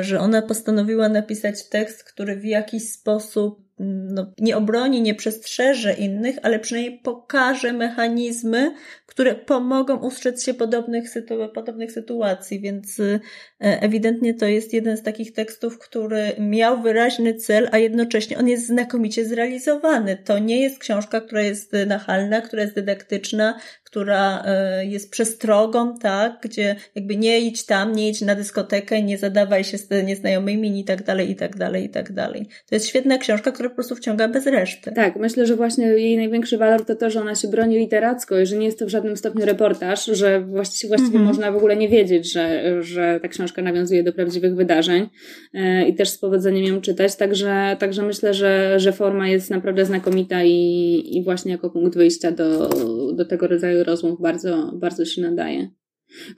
że 0.00 0.20
ona 0.20 0.42
postanowiła 0.42 1.08
napisać 1.08 1.68
tekst, 1.68 2.04
który 2.04 2.36
w 2.36 2.44
jakiś 2.44 2.92
sposób 2.92 3.62
no, 3.84 4.32
nie 4.38 4.56
obroni, 4.56 5.02
nie 5.02 5.14
przestrzeże 5.14 5.92
innych, 5.92 6.36
ale 6.42 6.58
przynajmniej 6.58 6.98
pokaże 6.98 7.72
mechanizmy, 7.72 8.74
które 9.06 9.34
pomogą 9.34 9.96
ustrzec 9.96 10.44
się 10.44 10.54
podobnych, 10.54 11.08
sytu 11.08 11.34
podobnych 11.54 11.92
sytuacji, 11.92 12.60
więc 12.60 13.00
e, 13.00 13.20
ewidentnie 13.58 14.34
to 14.34 14.46
jest 14.46 14.72
jeden 14.72 14.96
z 14.96 15.02
takich 15.02 15.32
tekstów, 15.32 15.78
który 15.78 16.32
miał 16.38 16.82
wyraźny 16.82 17.34
cel, 17.34 17.68
a 17.72 17.78
jednocześnie 17.78 18.38
on 18.38 18.48
jest 18.48 18.66
znakomicie 18.66 19.24
zrealizowany. 19.24 20.16
To 20.16 20.38
nie 20.38 20.60
jest 20.62 20.78
książka, 20.78 21.20
która 21.20 21.42
jest 21.42 21.72
nachalna, 21.86 22.40
która 22.40 22.62
jest 22.62 22.74
dydaktyczna, 22.74 23.58
która 23.92 24.42
e, 24.44 24.86
jest 24.86 25.10
przestrogą, 25.10 25.98
tak, 25.98 26.38
gdzie 26.42 26.76
jakby 26.94 27.16
nie 27.16 27.40
idź 27.40 27.66
tam, 27.66 27.92
nie 27.92 28.08
idź 28.08 28.20
na 28.20 28.34
dyskotekę, 28.34 29.02
nie 29.02 29.18
zadawaj 29.18 29.64
się 29.64 29.78
z 29.78 29.88
nieznajomymi 30.06 30.80
i 30.80 30.84
tak 30.84 31.02
dalej, 31.02 31.30
i 31.30 31.36
tak 31.36 31.56
dalej, 31.56 31.84
i 31.84 31.88
tak 31.88 32.12
dalej. 32.12 32.46
To 32.68 32.74
jest 32.74 32.86
świetna 32.86 33.18
książka, 33.18 33.52
która 33.52 33.68
po 33.68 33.74
prostu 33.74 33.96
wciąga 33.96 34.28
bez 34.28 34.46
reszty. 34.46 34.92
Tak, 34.92 35.16
myślę, 35.16 35.46
że 35.46 35.56
właśnie 35.56 35.86
jej 35.86 36.16
największy 36.16 36.58
walor 36.58 36.84
to 36.84 36.94
to, 36.94 37.10
że 37.10 37.20
ona 37.20 37.34
się 37.34 37.48
broni 37.48 37.78
literacko 37.78 38.38
i 38.38 38.46
że 38.46 38.56
nie 38.56 38.66
jest 38.66 38.78
to 38.78 38.86
w 38.86 38.88
żadnym 38.88 39.16
stopniu 39.16 39.46
reportaż, 39.46 40.04
że 40.04 40.40
właściwie, 40.40 40.88
właściwie 40.88 41.16
mm 41.16 41.22
-hmm. 41.22 41.28
można 41.28 41.52
w 41.52 41.56
ogóle 41.56 41.76
nie 41.76 41.88
wiedzieć, 41.88 42.32
że, 42.32 42.62
że 42.82 43.18
ta 43.22 43.28
książka 43.28 43.62
nawiązuje 43.62 44.02
do 44.02 44.12
prawdziwych 44.12 44.54
wydarzeń 44.54 45.08
e, 45.54 45.88
i 45.88 45.94
też 45.94 46.08
z 46.08 46.18
powodzeniem 46.18 46.64
ją 46.64 46.80
czytać, 46.80 47.16
także, 47.16 47.76
także 47.78 48.02
myślę, 48.02 48.34
że, 48.34 48.80
że 48.80 48.92
forma 48.92 49.28
jest 49.28 49.50
naprawdę 49.50 49.84
znakomita 49.84 50.44
i, 50.44 51.02
i 51.12 51.24
właśnie 51.24 51.52
jako 51.52 51.70
punkt 51.70 51.96
wyjścia 51.96 52.30
do, 52.30 52.68
do 53.14 53.24
tego 53.24 53.46
rodzaju 53.46 53.81
rozmów 53.84 54.20
bardzo, 54.20 54.72
bardzo 54.74 55.04
się 55.04 55.22
nadaje. 55.22 55.68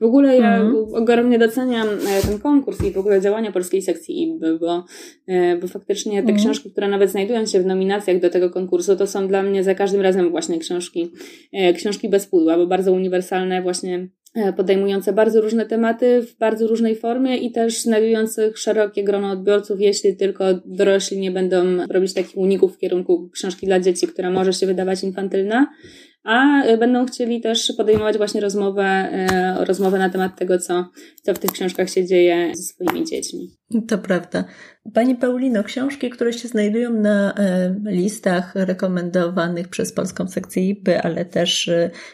W 0.01 0.03
ogóle 0.03 0.37
ja 0.37 0.55
mm. 0.55 0.75
ogromnie 0.93 1.39
doceniam 1.39 1.87
e, 1.87 2.27
ten 2.27 2.39
konkurs 2.39 2.83
i 2.83 2.91
w 2.91 2.97
ogóle 2.97 3.21
działania 3.21 3.51
polskiej 3.51 3.81
sekcji 3.81 4.23
IBY, 4.23 4.59
bo, 4.59 4.85
e, 5.27 5.57
bo 5.57 5.67
faktycznie 5.67 6.23
te 6.23 6.29
mm. 6.29 6.41
książki, 6.41 6.71
które 6.71 6.87
nawet 6.87 7.11
znajdują 7.11 7.45
się 7.45 7.59
w 7.59 7.65
nominacjach 7.65 8.19
do 8.19 8.29
tego 8.29 8.49
konkursu, 8.49 8.95
to 8.95 9.07
są 9.07 9.27
dla 9.27 9.43
mnie 9.43 9.63
za 9.63 9.75
każdym 9.75 10.01
razem 10.01 10.29
właśnie 10.29 10.59
książki, 10.59 11.11
e, 11.53 11.73
książki 11.73 12.09
bez 12.09 12.27
pudła, 12.27 12.57
bo 12.57 12.67
bardzo 12.67 12.93
uniwersalne 12.93 13.61
właśnie 13.61 14.07
podejmujące 14.57 15.13
bardzo 15.13 15.41
różne 15.41 15.65
tematy 15.65 16.21
w 16.21 16.37
bardzo 16.37 16.67
różnej 16.67 16.95
formie 16.95 17.37
i 17.37 17.51
też 17.51 17.81
znajdujących 17.81 18.57
szerokie 18.57 19.03
grono 19.03 19.31
odbiorców, 19.31 19.81
jeśli 19.81 20.15
tylko 20.15 20.45
dorośli 20.65 21.19
nie 21.19 21.31
będą 21.31 21.87
robić 21.89 22.13
takich 22.13 22.37
uników 22.37 22.75
w 22.75 22.77
kierunku 22.77 23.29
książki 23.29 23.65
dla 23.65 23.79
dzieci, 23.79 24.07
która 24.07 24.31
może 24.31 24.53
się 24.53 24.67
wydawać 24.67 25.03
infantylna, 25.03 25.67
a 26.25 26.63
e, 26.63 26.77
będą 26.77 27.05
chcieli 27.05 27.41
też 27.41 27.73
podejmować 27.77 28.17
właśnie 28.17 28.41
rozmowę, 28.41 28.83
e, 28.83 29.65
rozmowę 29.65 29.99
na 29.99 30.09
temat 30.09 30.39
tego, 30.39 30.59
co, 30.59 30.89
co 31.23 31.33
w 31.33 31.39
tych 31.39 31.51
książkach 31.51 31.89
się 31.89 32.05
dzieje 32.05 32.51
ze 32.55 32.63
swoimi 32.63 33.05
dziećmi. 33.05 33.51
To 33.87 33.97
prawda. 33.97 34.43
Pani 34.93 35.15
Paulino, 35.15 35.63
książki, 35.63 36.09
które 36.09 36.33
się 36.33 36.47
znajdują 36.47 36.93
na 36.93 37.33
e, 37.33 37.75
listach 37.85 38.55
rekomendowanych 38.55 39.67
przez 39.67 39.93
polską 39.93 40.27
sekcję 40.27 40.69
IPy, 40.69 41.01
ale 41.01 41.25
też 41.25 41.69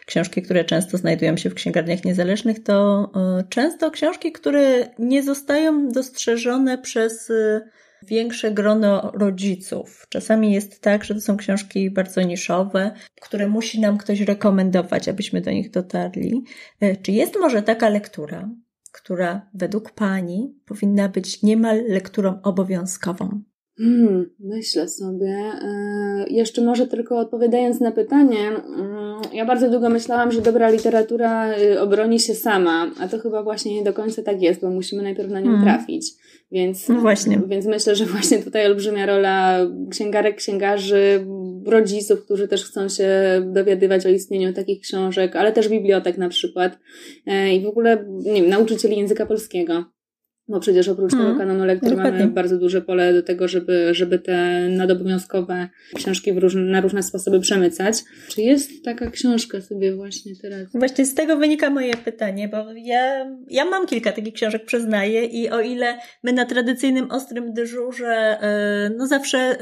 książki, 0.05 0.41
które 0.41 0.65
często 0.65 0.97
znajdują 0.97 1.37
się 1.37 1.49
w 1.49 1.53
księgarniach 1.53 2.05
niezależnych, 2.05 2.63
to 2.63 3.11
często 3.49 3.91
książki, 3.91 4.31
które 4.31 4.89
nie 4.99 5.23
zostają 5.23 5.89
dostrzeżone 5.89 6.77
przez 6.77 7.31
większe 8.07 8.51
grono 8.51 9.11
rodziców. 9.15 10.05
Czasami 10.09 10.53
jest 10.53 10.81
tak, 10.81 11.03
że 11.03 11.15
to 11.15 11.21
są 11.21 11.37
książki 11.37 11.91
bardzo 11.91 12.21
niszowe, 12.21 12.91
które 13.21 13.47
musi 13.47 13.79
nam 13.79 13.97
ktoś 13.97 14.21
rekomendować, 14.21 15.09
abyśmy 15.09 15.41
do 15.41 15.51
nich 15.51 15.71
dotarli. 15.71 16.43
E, 16.79 16.95
czy 16.95 17.11
jest 17.11 17.35
może 17.39 17.61
taka 17.61 17.89
lektura, 17.89 18.49
która 18.91 19.49
według 19.53 19.91
Pani 19.91 20.55
powinna 20.65 21.09
być 21.09 21.43
niemal 21.43 21.83
lekturą 21.87 22.41
obowiązkową? 22.41 23.41
Hmm, 23.81 24.29
myślę 24.39 24.89
sobie. 24.89 25.35
E, 25.61 26.25
jeszcze 26.29 26.61
może 26.61 26.87
tylko 26.87 27.17
odpowiadając 27.17 27.79
na 27.79 27.91
pytanie, 27.91 28.47
mm, 28.47 29.21
ja 29.33 29.45
bardzo 29.45 29.69
długo 29.69 29.89
myślałam, 29.89 30.31
że 30.31 30.41
dobra 30.41 30.69
literatura 30.69 31.57
y, 31.57 31.81
obroni 31.81 32.19
się 32.19 32.35
sama, 32.35 32.91
a 32.99 33.07
to 33.07 33.19
chyba 33.19 33.43
właśnie 33.43 33.75
nie 33.75 33.83
do 33.83 33.93
końca 33.93 34.23
tak 34.23 34.41
jest, 34.41 34.61
bo 34.61 34.69
musimy 34.69 35.03
najpierw 35.03 35.29
na 35.29 35.39
nią 35.39 35.45
hmm. 35.45 35.63
trafić. 35.63 36.11
Więc, 36.51 36.89
no 36.89 37.01
właśnie. 37.01 37.41
więc 37.47 37.65
myślę, 37.65 37.95
że 37.95 38.05
właśnie 38.05 38.39
tutaj 38.39 38.65
olbrzymia 38.65 39.05
rola 39.05 39.59
księgarek, 39.89 40.35
księgarzy, 40.35 41.25
rodziców, 41.65 42.25
którzy 42.25 42.47
też 42.47 42.65
chcą 42.65 42.89
się 42.89 43.09
dowiadywać 43.45 44.05
o 44.05 44.09
istnieniu 44.09 44.53
takich 44.53 44.81
książek, 44.81 45.35
ale 45.35 45.51
też 45.51 45.69
bibliotek 45.69 46.17
na 46.17 46.29
przykład 46.29 46.79
e, 47.25 47.55
i 47.55 47.61
w 47.61 47.67
ogóle, 47.67 48.05
nie 48.09 48.41
wiem, 48.41 48.49
nauczycieli 48.49 48.97
języka 48.97 49.25
polskiego. 49.25 49.85
Bo 50.51 50.59
przecież 50.59 50.87
oprócz 50.87 51.11
hmm, 51.11 51.27
tego 51.27 51.39
kanonu 51.39 51.65
lektur 51.65 51.97
mamy 51.97 52.27
bardzo 52.27 52.57
duże 52.57 52.81
pole 52.81 53.13
do 53.13 53.23
tego, 53.23 53.47
żeby, 53.47 53.89
żeby 53.91 54.19
te 54.19 54.67
nadobowiązkowe 54.69 55.69
książki 55.95 56.31
różne, 56.31 56.61
na 56.61 56.81
różne 56.81 57.03
sposoby 57.03 57.39
przemycać. 57.39 58.03
Czy 58.27 58.41
jest 58.41 58.83
taka 58.83 59.11
książka 59.11 59.61
sobie 59.61 59.95
właśnie 59.95 60.35
teraz? 60.41 60.67
Właśnie 60.73 61.05
z 61.05 61.13
tego 61.13 61.37
wynika 61.37 61.69
moje 61.69 61.97
pytanie, 61.97 62.47
bo 62.47 62.57
ja, 62.75 63.31
ja 63.49 63.65
mam 63.65 63.87
kilka 63.87 64.11
takich 64.11 64.33
książek, 64.33 64.65
przyznaję, 64.65 65.25
i 65.25 65.49
o 65.49 65.61
ile 65.61 65.97
my 66.23 66.33
na 66.33 66.45
tradycyjnym 66.45 67.11
ostrym 67.11 67.53
dyżurze, 67.53 68.37
e, 68.41 68.91
no 68.97 69.07
zawsze 69.07 69.37
e, 69.37 69.55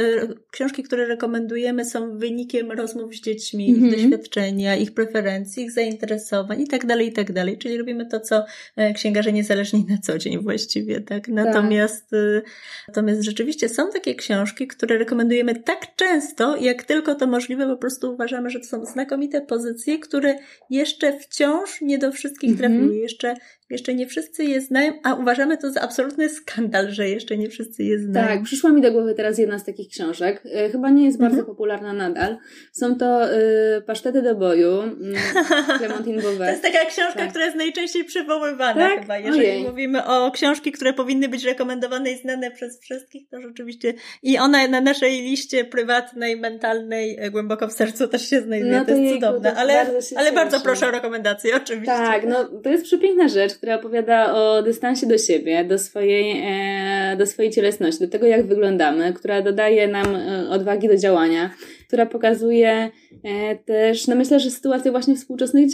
książki, 0.51 0.83
które 0.83 1.05
rekomendujemy 1.05 1.85
są 1.85 2.17
wynikiem 2.17 2.71
rozmów 2.71 3.15
z 3.15 3.21
dziećmi, 3.21 3.69
ich 3.69 3.83
mhm. 3.83 3.93
doświadczenia, 3.93 4.75
ich 4.75 4.93
preferencji, 4.93 5.63
ich 5.63 5.71
zainteresowań 5.71 6.61
i 6.61 6.67
tak 6.67 6.85
dalej, 6.85 7.07
i 7.07 7.13
tak 7.13 7.31
dalej. 7.31 7.57
Czyli 7.57 7.77
robimy 7.77 8.05
to, 8.05 8.19
co 8.19 8.45
e, 8.75 8.93
księgarze 8.93 9.33
niezależni 9.33 9.85
na 9.89 9.97
co 9.97 10.17
dzień 10.17 10.39
właściwie 10.43 10.78
właściwie, 10.79 11.01
tak? 11.01 11.27
Natomiast, 11.27 12.09
tak. 12.09 12.51
natomiast 12.87 13.21
rzeczywiście 13.21 13.69
są 13.69 13.89
takie 13.89 14.15
książki, 14.15 14.67
które 14.67 14.97
rekomendujemy 14.97 15.55
tak 15.55 15.95
często, 15.95 16.57
jak 16.57 16.83
tylko 16.83 17.15
to 17.15 17.27
możliwe, 17.27 17.67
po 17.67 17.77
prostu 17.77 18.13
uważamy, 18.13 18.49
że 18.49 18.59
to 18.59 18.65
są 18.65 18.85
znakomite 18.85 19.41
pozycje, 19.41 19.99
które 19.99 20.35
jeszcze 20.69 21.19
wciąż 21.19 21.81
nie 21.81 21.97
do 21.97 22.11
wszystkich 22.11 22.51
mhm. 22.51 22.73
trafiły, 22.73 22.97
jeszcze 22.97 23.35
jeszcze 23.69 23.93
nie 23.93 24.07
wszyscy 24.07 24.43
je 24.43 24.61
znają, 24.61 24.93
a 25.03 25.13
uważamy 25.13 25.57
to 25.57 25.71
za 25.71 25.81
absolutny 25.81 26.29
skandal, 26.29 26.91
że 26.91 27.09
jeszcze 27.09 27.37
nie 27.37 27.49
wszyscy 27.49 27.83
je 27.83 27.99
znają. 27.99 28.27
Tak, 28.27 28.43
przyszła 28.43 28.71
mi 28.71 28.81
do 28.81 28.91
głowy 28.91 29.13
teraz 29.13 29.37
jedna 29.37 29.59
z 29.59 29.65
takich 29.65 29.89
książek. 29.89 30.43
E, 30.53 30.69
chyba 30.69 30.89
nie 30.89 31.05
jest 31.05 31.17
bardzo 31.17 31.37
mhm. 31.37 31.45
popularna 31.45 31.93
nadal. 31.93 32.37
Są 32.71 32.95
to 32.95 33.33
y, 33.33 33.81
Pasztety 33.81 34.21
do 34.21 34.35
boju, 34.35 34.83
y, 34.83 35.77
Clementine 35.77 36.21
Beauvais. 36.21 36.37
To 36.37 36.51
jest 36.51 36.63
taka 36.63 36.85
książka, 36.85 37.19
tak. 37.19 37.29
która 37.29 37.45
jest 37.45 37.57
najczęściej 37.57 38.03
przywoływana 38.03 38.89
tak? 38.89 39.01
chyba. 39.01 39.17
Jeżeli 39.17 39.47
Ojej. 39.47 39.63
mówimy 39.63 40.05
o 40.05 40.31
książki, 40.31 40.71
które 40.71 40.93
powinny 40.93 41.29
być 41.29 41.43
rekomendowane 41.43 42.11
i 42.11 42.17
znane 42.17 42.51
przez 42.51 42.81
wszystkich, 42.81 43.29
to 43.29 43.41
rzeczywiście 43.41 43.93
i 44.23 44.37
ona 44.37 44.67
na 44.67 44.81
naszej 44.81 45.21
liście 45.21 45.65
prywatnej, 45.65 46.37
mentalnej, 46.37 47.17
e, 47.19 47.31
głęboko 47.31 47.67
w 47.67 47.73
sercu 47.73 48.07
też 48.07 48.29
się 48.29 48.41
znajduje. 48.41 48.73
No 48.73 48.79
to, 48.79 48.91
to 48.91 48.97
jest 48.97 49.13
cudowne. 49.13 49.55
Ale 49.55 49.73
bardzo, 49.73 50.19
ale 50.19 50.31
bardzo 50.31 50.59
proszę 50.59 50.87
o 50.87 50.91
rekomendację, 50.91 51.55
oczywiście. 51.55 51.95
Tak, 51.95 52.25
no 52.25 52.45
to 52.63 52.69
jest 52.69 52.83
przepiękna 52.83 53.27
rzecz 53.27 53.58
która 53.59 53.75
opowiada 53.75 54.33
o 54.33 54.63
dystansie 54.63 55.07
do 55.07 55.17
siebie, 55.17 55.63
do 55.63 55.79
swojej, 55.79 56.41
e, 56.45 57.17
do 57.17 57.25
swojej 57.25 57.51
cielesności, 57.51 57.99
do 57.99 58.07
tego, 58.07 58.27
jak 58.27 58.47
wyglądamy, 58.47 59.13
która 59.13 59.41
dodaje 59.41 59.87
nam 59.87 60.15
e, 60.15 60.49
odwagi 60.49 60.87
do 60.87 60.97
działania, 60.97 61.49
która 61.87 62.05
pokazuje 62.05 62.91
e, 63.23 63.55
też, 63.55 64.07
no 64.07 64.15
myślę, 64.15 64.39
że 64.39 64.51
sytuację 64.51 64.91
właśnie 64.91 65.15
współczesnych, 65.15 65.65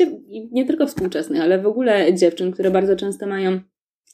nie 0.51 0.65
tylko 0.65 0.87
współczesnych, 0.87 1.41
ale 1.41 1.59
w 1.59 1.67
ogóle 1.67 2.13
dziewczyn, 2.13 2.51
które 2.51 2.71
bardzo 2.71 2.95
często 2.95 3.27
mają 3.27 3.59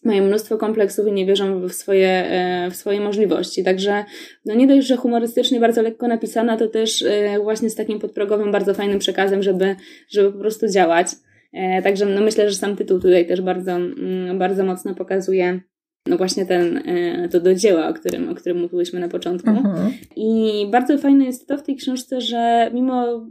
mają 0.03 0.23
mnóstwo 0.23 0.57
kompleksów 0.57 1.07
i 1.07 1.11
nie 1.11 1.25
wierzą 1.25 1.67
w 1.67 1.73
swoje, 1.73 2.25
w 2.71 2.75
swoje 2.75 3.01
możliwości. 3.01 3.63
Także 3.63 4.05
no 4.45 4.55
nie 4.55 4.67
dość, 4.67 4.87
że 4.87 4.97
humorystycznie 4.97 5.59
bardzo 5.59 5.81
lekko 5.81 6.07
napisana, 6.07 6.57
to 6.57 6.67
też 6.67 7.05
właśnie 7.43 7.69
z 7.69 7.75
takim 7.75 7.99
podprogowym, 7.99 8.51
bardzo 8.51 8.73
fajnym 8.73 8.99
przekazem, 8.99 9.43
żeby, 9.43 9.75
żeby 10.09 10.31
po 10.31 10.39
prostu 10.39 10.67
działać. 10.67 11.07
E, 11.53 11.81
także 11.81 12.05
no 12.05 12.21
myślę, 12.21 12.49
że 12.49 12.55
sam 12.55 12.75
tytuł 12.75 12.99
tutaj 12.99 13.27
też 13.27 13.41
bardzo, 13.41 13.71
mm, 13.71 14.39
bardzo 14.39 14.65
mocno 14.65 14.95
pokazuje 14.95 15.61
no 16.05 16.17
właśnie 16.17 16.45
ten, 16.45 16.77
e, 16.77 17.29
to 17.29 17.39
do 17.39 17.55
dzieła, 17.55 17.87
o 17.87 17.93
którym, 17.93 18.29
o 18.29 18.35
którym 18.35 18.59
mówiłyśmy 18.59 18.99
na 18.99 19.09
początku. 19.09 19.49
Mhm. 19.49 19.91
I 20.15 20.65
bardzo 20.71 20.97
fajne 20.97 21.25
jest 21.25 21.47
to 21.47 21.57
w 21.57 21.63
tej 21.63 21.75
książce, 21.75 22.21
że 22.21 22.71
mimo 22.73 23.25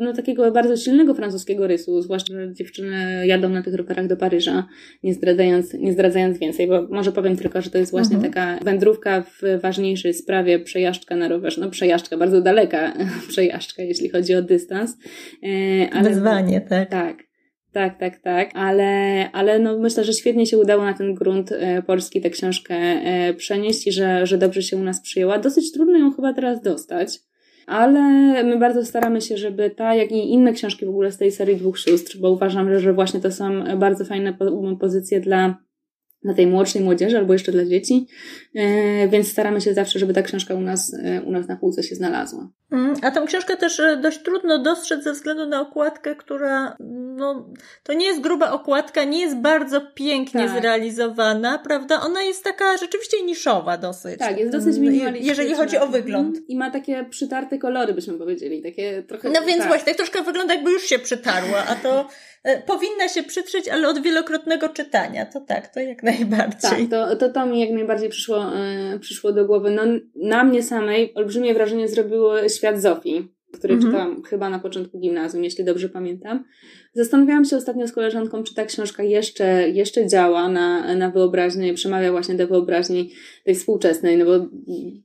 no, 0.00 0.12
takiego 0.12 0.52
bardzo 0.52 0.76
silnego 0.76 1.14
francuskiego 1.14 1.66
rysu, 1.66 2.02
zwłaszcza, 2.02 2.34
że 2.34 2.52
dziewczyny 2.52 3.26
jadą 3.26 3.48
na 3.48 3.62
tych 3.62 3.74
rowerach 3.74 4.06
do 4.06 4.16
Paryża, 4.16 4.66
nie 5.02 5.14
zdradzając, 5.14 5.74
nie 5.74 5.92
zdradzając 5.92 6.38
więcej, 6.38 6.66
bo 6.66 6.86
może 6.90 7.12
powiem 7.12 7.36
tylko, 7.36 7.62
że 7.62 7.70
to 7.70 7.78
jest 7.78 7.90
właśnie 7.90 8.16
mhm. 8.16 8.32
taka 8.32 8.64
wędrówka 8.64 9.22
w 9.22 9.60
ważniejszej 9.60 10.14
sprawie, 10.14 10.58
przejażdżka 10.58 11.16
na 11.16 11.28
rowerze, 11.28 11.60
no 11.60 11.70
przejażdżka, 11.70 12.16
bardzo 12.16 12.40
daleka 12.40 12.92
przejażdżka, 13.28 13.82
jeśli 13.82 14.08
chodzi 14.08 14.34
o 14.34 14.42
dystans. 14.42 14.96
E, 15.42 15.90
ale, 15.92 16.08
Wyzwanie, 16.10 16.60
tak. 16.60 16.90
Tak. 16.90 17.33
Tak, 17.74 17.98
tak, 17.98 18.18
tak, 18.18 18.50
ale, 18.54 19.30
ale 19.32 19.58
no 19.58 19.78
myślę, 19.78 20.04
że 20.04 20.12
świetnie 20.12 20.46
się 20.46 20.58
udało 20.58 20.84
na 20.84 20.94
ten 20.94 21.14
grunt 21.14 21.52
e, 21.52 21.82
polski 21.82 22.20
tę 22.20 22.30
książkę 22.30 22.74
e, 22.74 23.34
przenieść 23.34 23.86
i 23.86 23.92
że, 23.92 24.26
że 24.26 24.38
dobrze 24.38 24.62
się 24.62 24.76
u 24.76 24.84
nas 24.84 25.00
przyjęła. 25.00 25.38
Dosyć 25.38 25.72
trudno 25.72 25.98
ją 25.98 26.12
chyba 26.12 26.32
teraz 26.32 26.62
dostać, 26.62 27.20
ale 27.66 28.00
my 28.44 28.58
bardzo 28.58 28.84
staramy 28.84 29.20
się, 29.20 29.36
żeby 29.36 29.70
ta, 29.70 29.94
jak 29.94 30.12
i 30.12 30.32
inne 30.32 30.52
książki 30.52 30.86
w 30.86 30.88
ogóle 30.88 31.12
z 31.12 31.18
tej 31.18 31.32
serii 31.32 31.56
dwóch 31.56 31.78
sióstr, 31.78 32.18
bo 32.18 32.30
uważam, 32.30 32.80
że 32.80 32.92
właśnie 32.92 33.20
to 33.20 33.32
są 33.32 33.78
bardzo 33.78 34.04
fajne 34.04 34.34
pozycje 34.80 35.20
dla 35.20 35.56
dla 36.24 36.34
tej 36.34 36.46
młodszej 36.46 36.82
młodzieży 36.82 37.18
albo 37.18 37.32
jeszcze 37.32 37.52
dla 37.52 37.64
dzieci, 37.64 38.06
e, 38.54 39.08
więc 39.08 39.28
staramy 39.28 39.60
się 39.60 39.74
zawsze, 39.74 39.98
żeby 39.98 40.14
ta 40.14 40.22
książka 40.22 40.54
u 40.54 40.60
nas, 40.60 40.96
u 41.26 41.30
nas 41.30 41.48
na 41.48 41.56
półce 41.56 41.82
się 41.82 41.94
znalazła. 41.94 42.48
Mm, 42.72 42.94
a 43.02 43.10
tą 43.10 43.26
książkę 43.26 43.56
też 43.56 43.80
e, 43.80 43.96
dość 43.96 44.22
trudno 44.22 44.58
dostrzec 44.58 45.04
ze 45.04 45.12
względu 45.12 45.46
na 45.46 45.60
okładkę, 45.60 46.16
która, 46.16 46.76
no, 47.16 47.48
to 47.82 47.92
nie 47.92 48.06
jest 48.06 48.20
gruba 48.20 48.50
okładka, 48.50 49.04
nie 49.04 49.20
jest 49.20 49.36
bardzo 49.36 49.80
pięknie 49.94 50.46
tak. 50.46 50.60
zrealizowana, 50.60 51.58
prawda? 51.58 52.00
Ona 52.00 52.22
jest 52.22 52.44
taka 52.44 52.76
rzeczywiście 52.76 53.22
niszowa 53.22 53.78
dosyć. 53.78 54.18
Tak, 54.18 54.38
jest 54.38 54.52
dosyć 54.52 54.76
mm, 54.76 54.82
minimalistyczna. 54.82 55.28
Jeżeli 55.28 55.54
chodzi 55.54 55.78
o 55.78 55.86
wygląd. 55.86 56.38
I 56.48 56.56
ma 56.56 56.70
takie 56.70 57.04
przytarte 57.10 57.58
kolory, 57.58 57.94
byśmy 57.94 58.14
powiedzieli, 58.14 58.62
takie 58.62 59.02
trochę... 59.02 59.30
No 59.30 59.42
więc 59.46 59.58
tak. 59.58 59.68
właśnie, 59.68 59.86
tak 59.86 59.96
troszkę 59.96 60.22
wygląda 60.22 60.54
jakby 60.54 60.70
już 60.70 60.82
się 60.82 60.98
przytarła, 60.98 61.64
a 61.68 61.74
to 61.74 62.00
e, 62.00 62.04
powinna 62.66 63.08
się 63.08 63.22
przytrzeć, 63.22 63.68
ale 63.68 63.88
od 63.88 64.02
wielokrotnego 64.02 64.68
czytania. 64.68 65.26
To 65.26 65.40
tak, 65.40 65.68
to 65.68 65.80
jak 65.80 66.02
najbardziej. 66.02 66.88
Tak, 66.88 66.90
to, 66.90 67.16
to, 67.16 67.28
to 67.28 67.46
mi 67.46 67.60
jak 67.60 67.70
najbardziej 67.70 68.08
przyszło, 68.08 68.44
yy, 68.90 68.98
przyszło 68.98 69.32
do 69.32 69.44
głowy. 69.44 69.70
No, 69.70 69.82
na 70.14 70.44
mnie 70.44 70.62
samej 70.62 71.14
olbrzymie 71.14 71.54
wrażenie 71.54 71.88
zrobiło 71.88 72.48
Świat 72.48 72.80
Zofii, 72.80 73.34
który 73.58 73.74
mhm. 73.74 73.92
czytałam 73.92 74.22
chyba 74.22 74.50
na 74.50 74.58
początku 74.58 75.00
gimnazjum, 75.00 75.44
jeśli 75.44 75.64
dobrze 75.64 75.88
pamiętam. 75.88 76.44
Zastanawiałam 76.92 77.44
się 77.44 77.56
ostatnio 77.56 77.88
z 77.88 77.92
koleżanką, 77.92 78.42
czy 78.42 78.54
ta 78.54 78.64
książka 78.64 79.02
jeszcze, 79.02 79.70
jeszcze 79.70 80.06
działa 80.06 80.48
na, 80.48 80.94
na 80.94 81.10
wyobraźnię, 81.10 81.74
przemawia 81.74 82.12
właśnie 82.12 82.34
do 82.34 82.46
wyobraźni 82.46 83.10
tej 83.44 83.54
współczesnej, 83.54 84.18
no 84.18 84.24
bo 84.24 84.46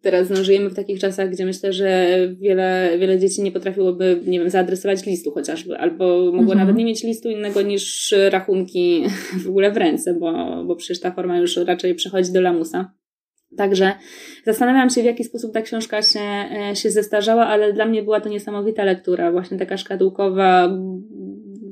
teraz 0.02 0.30
no, 0.30 0.44
żyjemy 0.44 0.70
w 0.70 0.76
takich 0.76 1.00
czasach, 1.00 1.30
gdzie 1.30 1.46
myślę, 1.46 1.74
że 1.74 2.18
wiele, 2.40 2.98
wiele 3.00 3.20
dzieci 3.20 3.42
nie 3.42 3.52
potrafiłoby, 3.52 4.22
nie 4.26 4.40
wiem, 4.40 4.50
zaadresować 4.50 5.06
listu 5.06 5.32
chociażby, 5.32 5.78
albo 5.78 6.06
mogło 6.26 6.54
mhm. 6.54 6.60
nawet 6.60 6.76
nie 6.76 6.86
mieć 6.86 7.04
listu 7.04 7.30
innego 7.30 7.62
niż 7.62 8.16
rachunki 8.30 9.04
w 9.46 9.50
ogóle 9.50 9.72
w 9.72 9.78
ręce, 9.78 10.14
bo, 10.14 10.64
bo 10.64 10.76
przecież 10.76 11.00
ta 11.00 11.12
forma 11.12 11.38
już 11.38 11.58
raczej 11.58 11.96
przechodzi 11.96 12.32
do 12.32 12.42
lamusa. 12.42 12.99
Także 13.58 13.92
zastanawiałam 14.46 14.90
się, 14.90 15.02
w 15.02 15.06
jaki 15.06 15.24
sposób 15.24 15.54
ta 15.54 15.62
książka 15.62 16.02
się, 16.02 16.20
e, 16.20 16.76
się 16.76 16.92
zestarzała, 16.92 17.48
ale 17.48 17.74
dla 17.74 17.86
mnie 17.86 18.04
była 18.04 18.22
to 18.22 18.30
niesamowita 18.30 18.84
lektura, 18.84 19.32
właśnie 19.32 19.58
taka 19.58 19.78
szkatułkowa, 19.78 20.70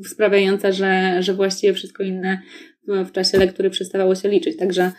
sprawiająca, 0.06 0.72
że, 0.72 1.18
że 1.20 1.34
właściwie 1.34 1.74
wszystko 1.74 2.04
inne 2.04 2.42
w 2.88 3.12
czasie 3.12 3.38
lektury 3.38 3.70
przestawało 3.70 4.16
się 4.16 4.30
liczyć. 4.30 4.58
Także 4.58 4.92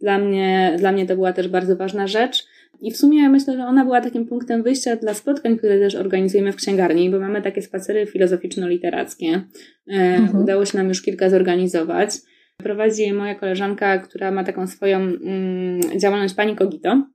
dla 0.00 0.18
mnie, 0.18 0.76
dla 0.78 0.92
mnie 0.92 1.06
to 1.06 1.14
była 1.14 1.32
też 1.32 1.48
bardzo 1.48 1.76
ważna 1.76 2.06
rzecz. 2.06 2.46
I 2.80 2.90
w 2.90 2.96
sumie 2.96 3.28
myślę, 3.28 3.56
że 3.56 3.64
ona 3.64 3.84
była 3.84 4.00
takim 4.00 4.26
punktem 4.26 4.62
wyjścia 4.62 4.96
dla 4.96 5.14
spotkań, 5.14 5.58
które 5.58 5.78
też 5.78 5.94
organizujemy 5.94 6.52
w 6.52 6.56
księgarni, 6.56 7.10
bo 7.10 7.18
mamy 7.18 7.42
takie 7.42 7.62
spacery 7.62 8.06
filozoficzno-literackie. 8.06 9.40
E, 9.88 9.92
mhm. 9.92 10.42
Udało 10.42 10.64
się 10.64 10.78
nam 10.78 10.88
już 10.88 11.02
kilka 11.02 11.30
zorganizować. 11.30 12.10
Prowadzi 12.56 13.12
moja 13.12 13.34
koleżanka, 13.34 13.98
która 13.98 14.30
ma 14.30 14.44
taką 14.44 14.66
swoją 14.66 14.98
mm, 14.98 15.80
działalność 16.00 16.34
Pani 16.34 16.56
Kogito. 16.56 17.06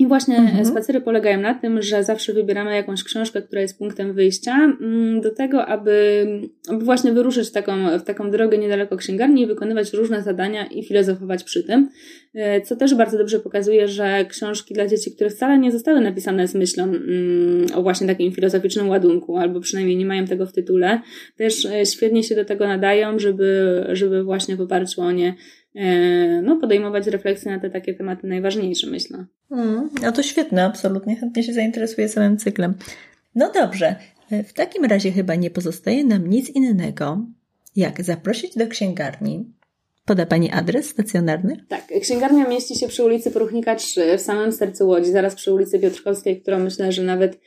I 0.00 0.06
właśnie 0.06 0.36
mhm. 0.36 0.64
spacery 0.64 1.00
polegają 1.00 1.40
na 1.40 1.54
tym, 1.54 1.82
że 1.82 2.04
zawsze 2.04 2.32
wybieramy 2.32 2.74
jakąś 2.74 3.04
książkę, 3.04 3.42
która 3.42 3.62
jest 3.62 3.78
punktem 3.78 4.12
wyjścia 4.12 4.54
mm, 4.54 5.20
do 5.20 5.34
tego, 5.34 5.66
aby, 5.66 6.26
aby 6.68 6.84
właśnie 6.84 7.12
wyruszyć 7.12 7.48
w 7.48 7.52
taką, 7.52 7.98
w 7.98 8.02
taką 8.02 8.30
drogę 8.30 8.58
niedaleko 8.58 8.96
księgarni 8.96 9.42
i 9.42 9.46
wykonywać 9.46 9.92
różne 9.92 10.22
zadania 10.22 10.66
i 10.66 10.84
filozofować 10.84 11.44
przy 11.44 11.64
tym. 11.64 11.88
E, 12.34 12.60
co 12.60 12.76
też 12.76 12.94
bardzo 12.94 13.18
dobrze 13.18 13.40
pokazuje, 13.40 13.88
że 13.88 14.24
książki 14.24 14.74
dla 14.74 14.86
dzieci, 14.86 15.12
które 15.14 15.30
wcale 15.30 15.58
nie 15.58 15.72
zostały 15.72 16.00
napisane 16.00 16.48
z 16.48 16.54
myślą 16.54 16.84
mm, 16.84 17.66
o 17.74 17.82
właśnie 17.82 18.06
takim 18.06 18.32
filozoficznym 18.32 18.88
ładunku, 18.88 19.36
albo 19.36 19.60
przynajmniej 19.60 19.96
nie 19.96 20.06
mają 20.06 20.26
tego 20.26 20.46
w 20.46 20.52
tytule, 20.52 21.00
też 21.36 21.64
e, 21.64 21.86
świetnie 21.86 22.22
się 22.22 22.34
do 22.34 22.44
tego 22.44 22.68
nadają, 22.68 23.18
żeby, 23.18 23.84
żeby 23.92 24.24
właśnie 24.24 24.56
w 24.56 24.60
oparciu 24.60 25.00
o 25.00 25.12
nie 25.12 25.28
e, 25.28 25.34
no, 26.42 26.56
podejmować 26.56 27.06
refleksje 27.06 27.52
na 27.52 27.58
te 27.58 27.70
takie 27.70 27.94
tematy 27.94 28.26
najważniejsze, 28.26 28.86
myślę. 28.86 29.24
Mm, 29.50 29.90
no 30.02 30.12
to 30.12 30.22
świetne, 30.22 30.64
absolutnie. 30.64 31.16
Chętnie 31.16 31.42
się 31.42 31.52
zainteresuję 31.52 32.08
samym 32.08 32.36
cyklem. 32.36 32.74
No 33.34 33.52
dobrze, 33.54 33.96
w 34.30 34.52
takim 34.52 34.84
razie 34.84 35.12
chyba 35.12 35.34
nie 35.34 35.50
pozostaje 35.50 36.04
nam 36.04 36.26
nic 36.26 36.50
innego, 36.50 37.26
jak 37.76 38.02
zaprosić 38.02 38.56
do 38.56 38.66
księgarni. 38.66 39.44
Poda 40.04 40.26
Pani 40.26 40.50
adres 40.50 40.88
stacjonarny? 40.88 41.64
Tak, 41.68 41.86
księgarnia 42.00 42.48
mieści 42.48 42.78
się 42.78 42.88
przy 42.88 43.04
ulicy 43.04 43.30
Poruchnika 43.30 43.74
3, 43.74 44.18
w 44.18 44.20
samym 44.20 44.52
sercu 44.52 44.88
Łodzi, 44.88 45.10
zaraz 45.10 45.34
przy 45.34 45.52
ulicy 45.52 45.78
Piotrkowskiej, 45.78 46.40
którą 46.40 46.58
myślę, 46.58 46.92
że 46.92 47.02
nawet 47.02 47.40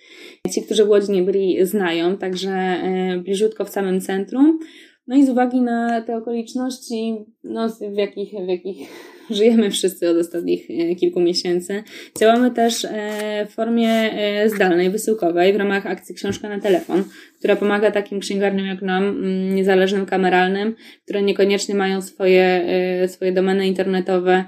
ci, 0.52 0.62
którzy 0.62 0.86
w 0.86 0.90
Łodzi 0.90 1.12
nie 1.12 1.24
byli, 1.24 1.66
znają, 1.66 2.18
także 2.18 2.52
e, 2.52 3.18
bliżutko 3.24 3.66
w 3.66 3.70
samym 3.70 4.02
centrum. 4.02 4.60
No 5.08 5.16
i 5.16 5.26
z 5.26 5.30
uwagi 5.30 5.62
na 5.62 6.02
te 6.02 6.18
okoliczności, 6.18 7.26
no, 7.44 7.70
w 7.70 7.98
jakich, 7.98 8.30
w 8.46 8.48
jakich 8.48 8.78
żyjemy 9.30 9.72
wszyscy 9.72 10.10
od 10.10 10.18
ostatnich 10.18 10.70
e, 10.70 10.96
kilku 10.96 11.20
miesięcy. 11.20 11.84
Działamy 12.20 12.52
też 12.52 12.86
e, 12.86 13.48
w 13.50 13.54
formie 13.54 13.90
e, 13.90 14.50
zdalnej, 14.50 14.90
wysyłkowej 14.90 15.54
w 15.54 15.56
ramach 15.56 15.86
akcji 15.86 16.16
Książka 16.16 16.50
na 16.50 16.60
telefon, 16.60 17.04
która 17.40 17.56
pomaga 17.56 17.92
takim 17.92 18.20
księgarniom 18.20 18.68
jak 18.68 18.82
nam, 18.82 19.04
mm, 19.04 19.56
niezależnym, 19.56 20.06
kameralnym, 20.06 20.76
które 21.04 21.22
niekoniecznie 21.22 21.76
mają 21.76 22.02
swoje, 22.02 22.66
swoje 23.08 23.32
domeny 23.32 23.68
internetowe, 23.68 24.46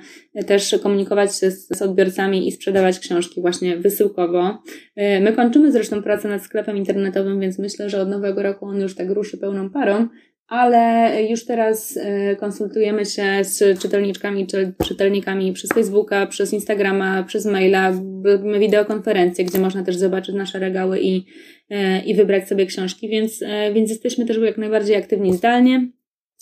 też 0.48 0.76
komunikować 0.84 1.40
się 1.40 1.52
z, 1.52 1.68
z 1.68 1.82
odbiorcami 1.82 2.48
i 2.48 2.52
sprzedawać 2.52 3.00
książki 3.00 3.42
właśnie 3.42 3.78
wysyłkowo. 3.78 4.58
My 4.98 5.34
kończymy 5.36 5.72
zresztą 5.72 6.04
pracę 6.04 6.28
nad 6.28 6.44
sklepem 6.44 6.78
internetowym, 6.78 7.40
więc 7.40 7.60
myślę, 7.60 7.90
że 7.90 8.02
od 8.02 8.10
nowego 8.10 8.44
roku 8.44 8.66
on 8.66 8.82
już 8.82 8.96
tak 8.96 9.10
ruszy 9.10 9.38
pełną 9.38 9.70
parą, 9.70 10.08
ale 10.48 11.12
już 11.30 11.46
teraz 11.46 11.98
e, 11.98 12.36
konsultujemy 12.36 13.06
się 13.06 13.44
z 13.44 13.80
czytelniczkami 13.80 14.48
czy 14.48 14.74
czytelnikami 14.88 15.54
przez 15.54 15.70
Facebooka, 15.74 16.28
przez 16.28 16.54
Instagrama, 16.54 17.24
przez 17.24 17.46
maila, 17.46 17.94
robimy 18.24 18.60
wideokonferencje, 18.60 19.46
gdzie 19.46 19.60
można 19.60 19.84
też 19.84 19.96
zobaczyć 19.96 20.36
nasze 20.36 20.60
regały 20.60 21.00
i, 21.02 21.26
e, 21.70 22.06
i 22.06 22.16
wybrać 22.16 22.48
sobie 22.48 22.66
książki, 22.66 23.10
więc, 23.10 23.42
e, 23.42 23.74
więc 23.74 23.90
jesteśmy 23.90 24.26
też 24.26 24.38
jak 24.38 24.58
najbardziej 24.58 24.96
aktywni 24.96 25.38
zdalnie. 25.38 25.88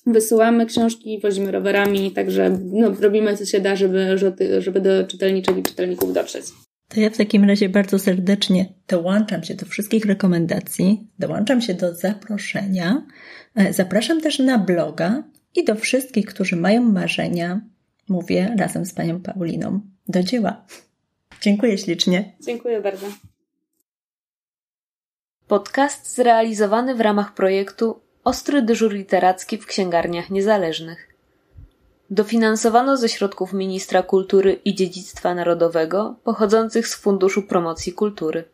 Wysyłamy 0.05 0.65
książki, 0.65 1.19
wozimy 1.19 1.51
rowerami, 1.51 2.11
także 2.11 2.59
no, 2.71 2.95
robimy 3.01 3.37
co 3.37 3.45
się 3.45 3.59
da, 3.59 3.75
żeby, 3.75 4.17
żeby 4.59 4.81
do 4.81 5.07
czytelniczek 5.07 5.57
i 5.57 5.63
czytelników 5.63 6.13
dotrzeć. 6.13 6.45
To 6.93 6.99
ja 6.99 7.09
w 7.09 7.17
takim 7.17 7.43
razie 7.43 7.69
bardzo 7.69 7.99
serdecznie 7.99 8.65
dołączam 8.87 9.43
się 9.43 9.55
do 9.55 9.65
wszystkich 9.65 10.05
rekomendacji, 10.05 11.07
dołączam 11.19 11.61
się 11.61 11.73
do 11.73 11.95
zaproszenia. 11.95 13.05
E, 13.55 13.73
zapraszam 13.73 14.21
też 14.21 14.39
na 14.39 14.57
bloga 14.57 15.23
i 15.55 15.65
do 15.65 15.75
wszystkich, 15.75 16.25
którzy 16.25 16.55
mają 16.55 16.81
marzenia, 16.81 17.61
mówię 18.09 18.55
razem 18.59 18.85
z 18.85 18.93
panią 18.93 19.21
Pauliną. 19.21 19.81
Do 20.07 20.23
dzieła. 20.23 20.65
Dziękuję 21.41 21.77
ślicznie. 21.77 22.35
Dziękuję 22.45 22.81
bardzo. 22.81 23.05
Podcast 25.47 26.15
zrealizowany 26.15 26.95
w 26.95 27.01
ramach 27.01 27.33
projektu 27.33 27.99
Ostry 28.23 28.61
dyżur 28.61 28.93
literacki 28.93 29.57
w 29.57 29.65
księgarniach 29.65 30.29
niezależnych. 30.29 31.12
Dofinansowano 32.09 32.97
ze 32.97 33.09
środków 33.09 33.53
Ministra 33.53 34.03
Kultury 34.03 34.59
i 34.65 34.75
Dziedzictwa 34.75 35.35
Narodowego 35.35 36.15
pochodzących 36.23 36.87
z 36.87 36.95
Funduszu 36.95 37.41
Promocji 37.41 37.93
Kultury. 37.93 38.52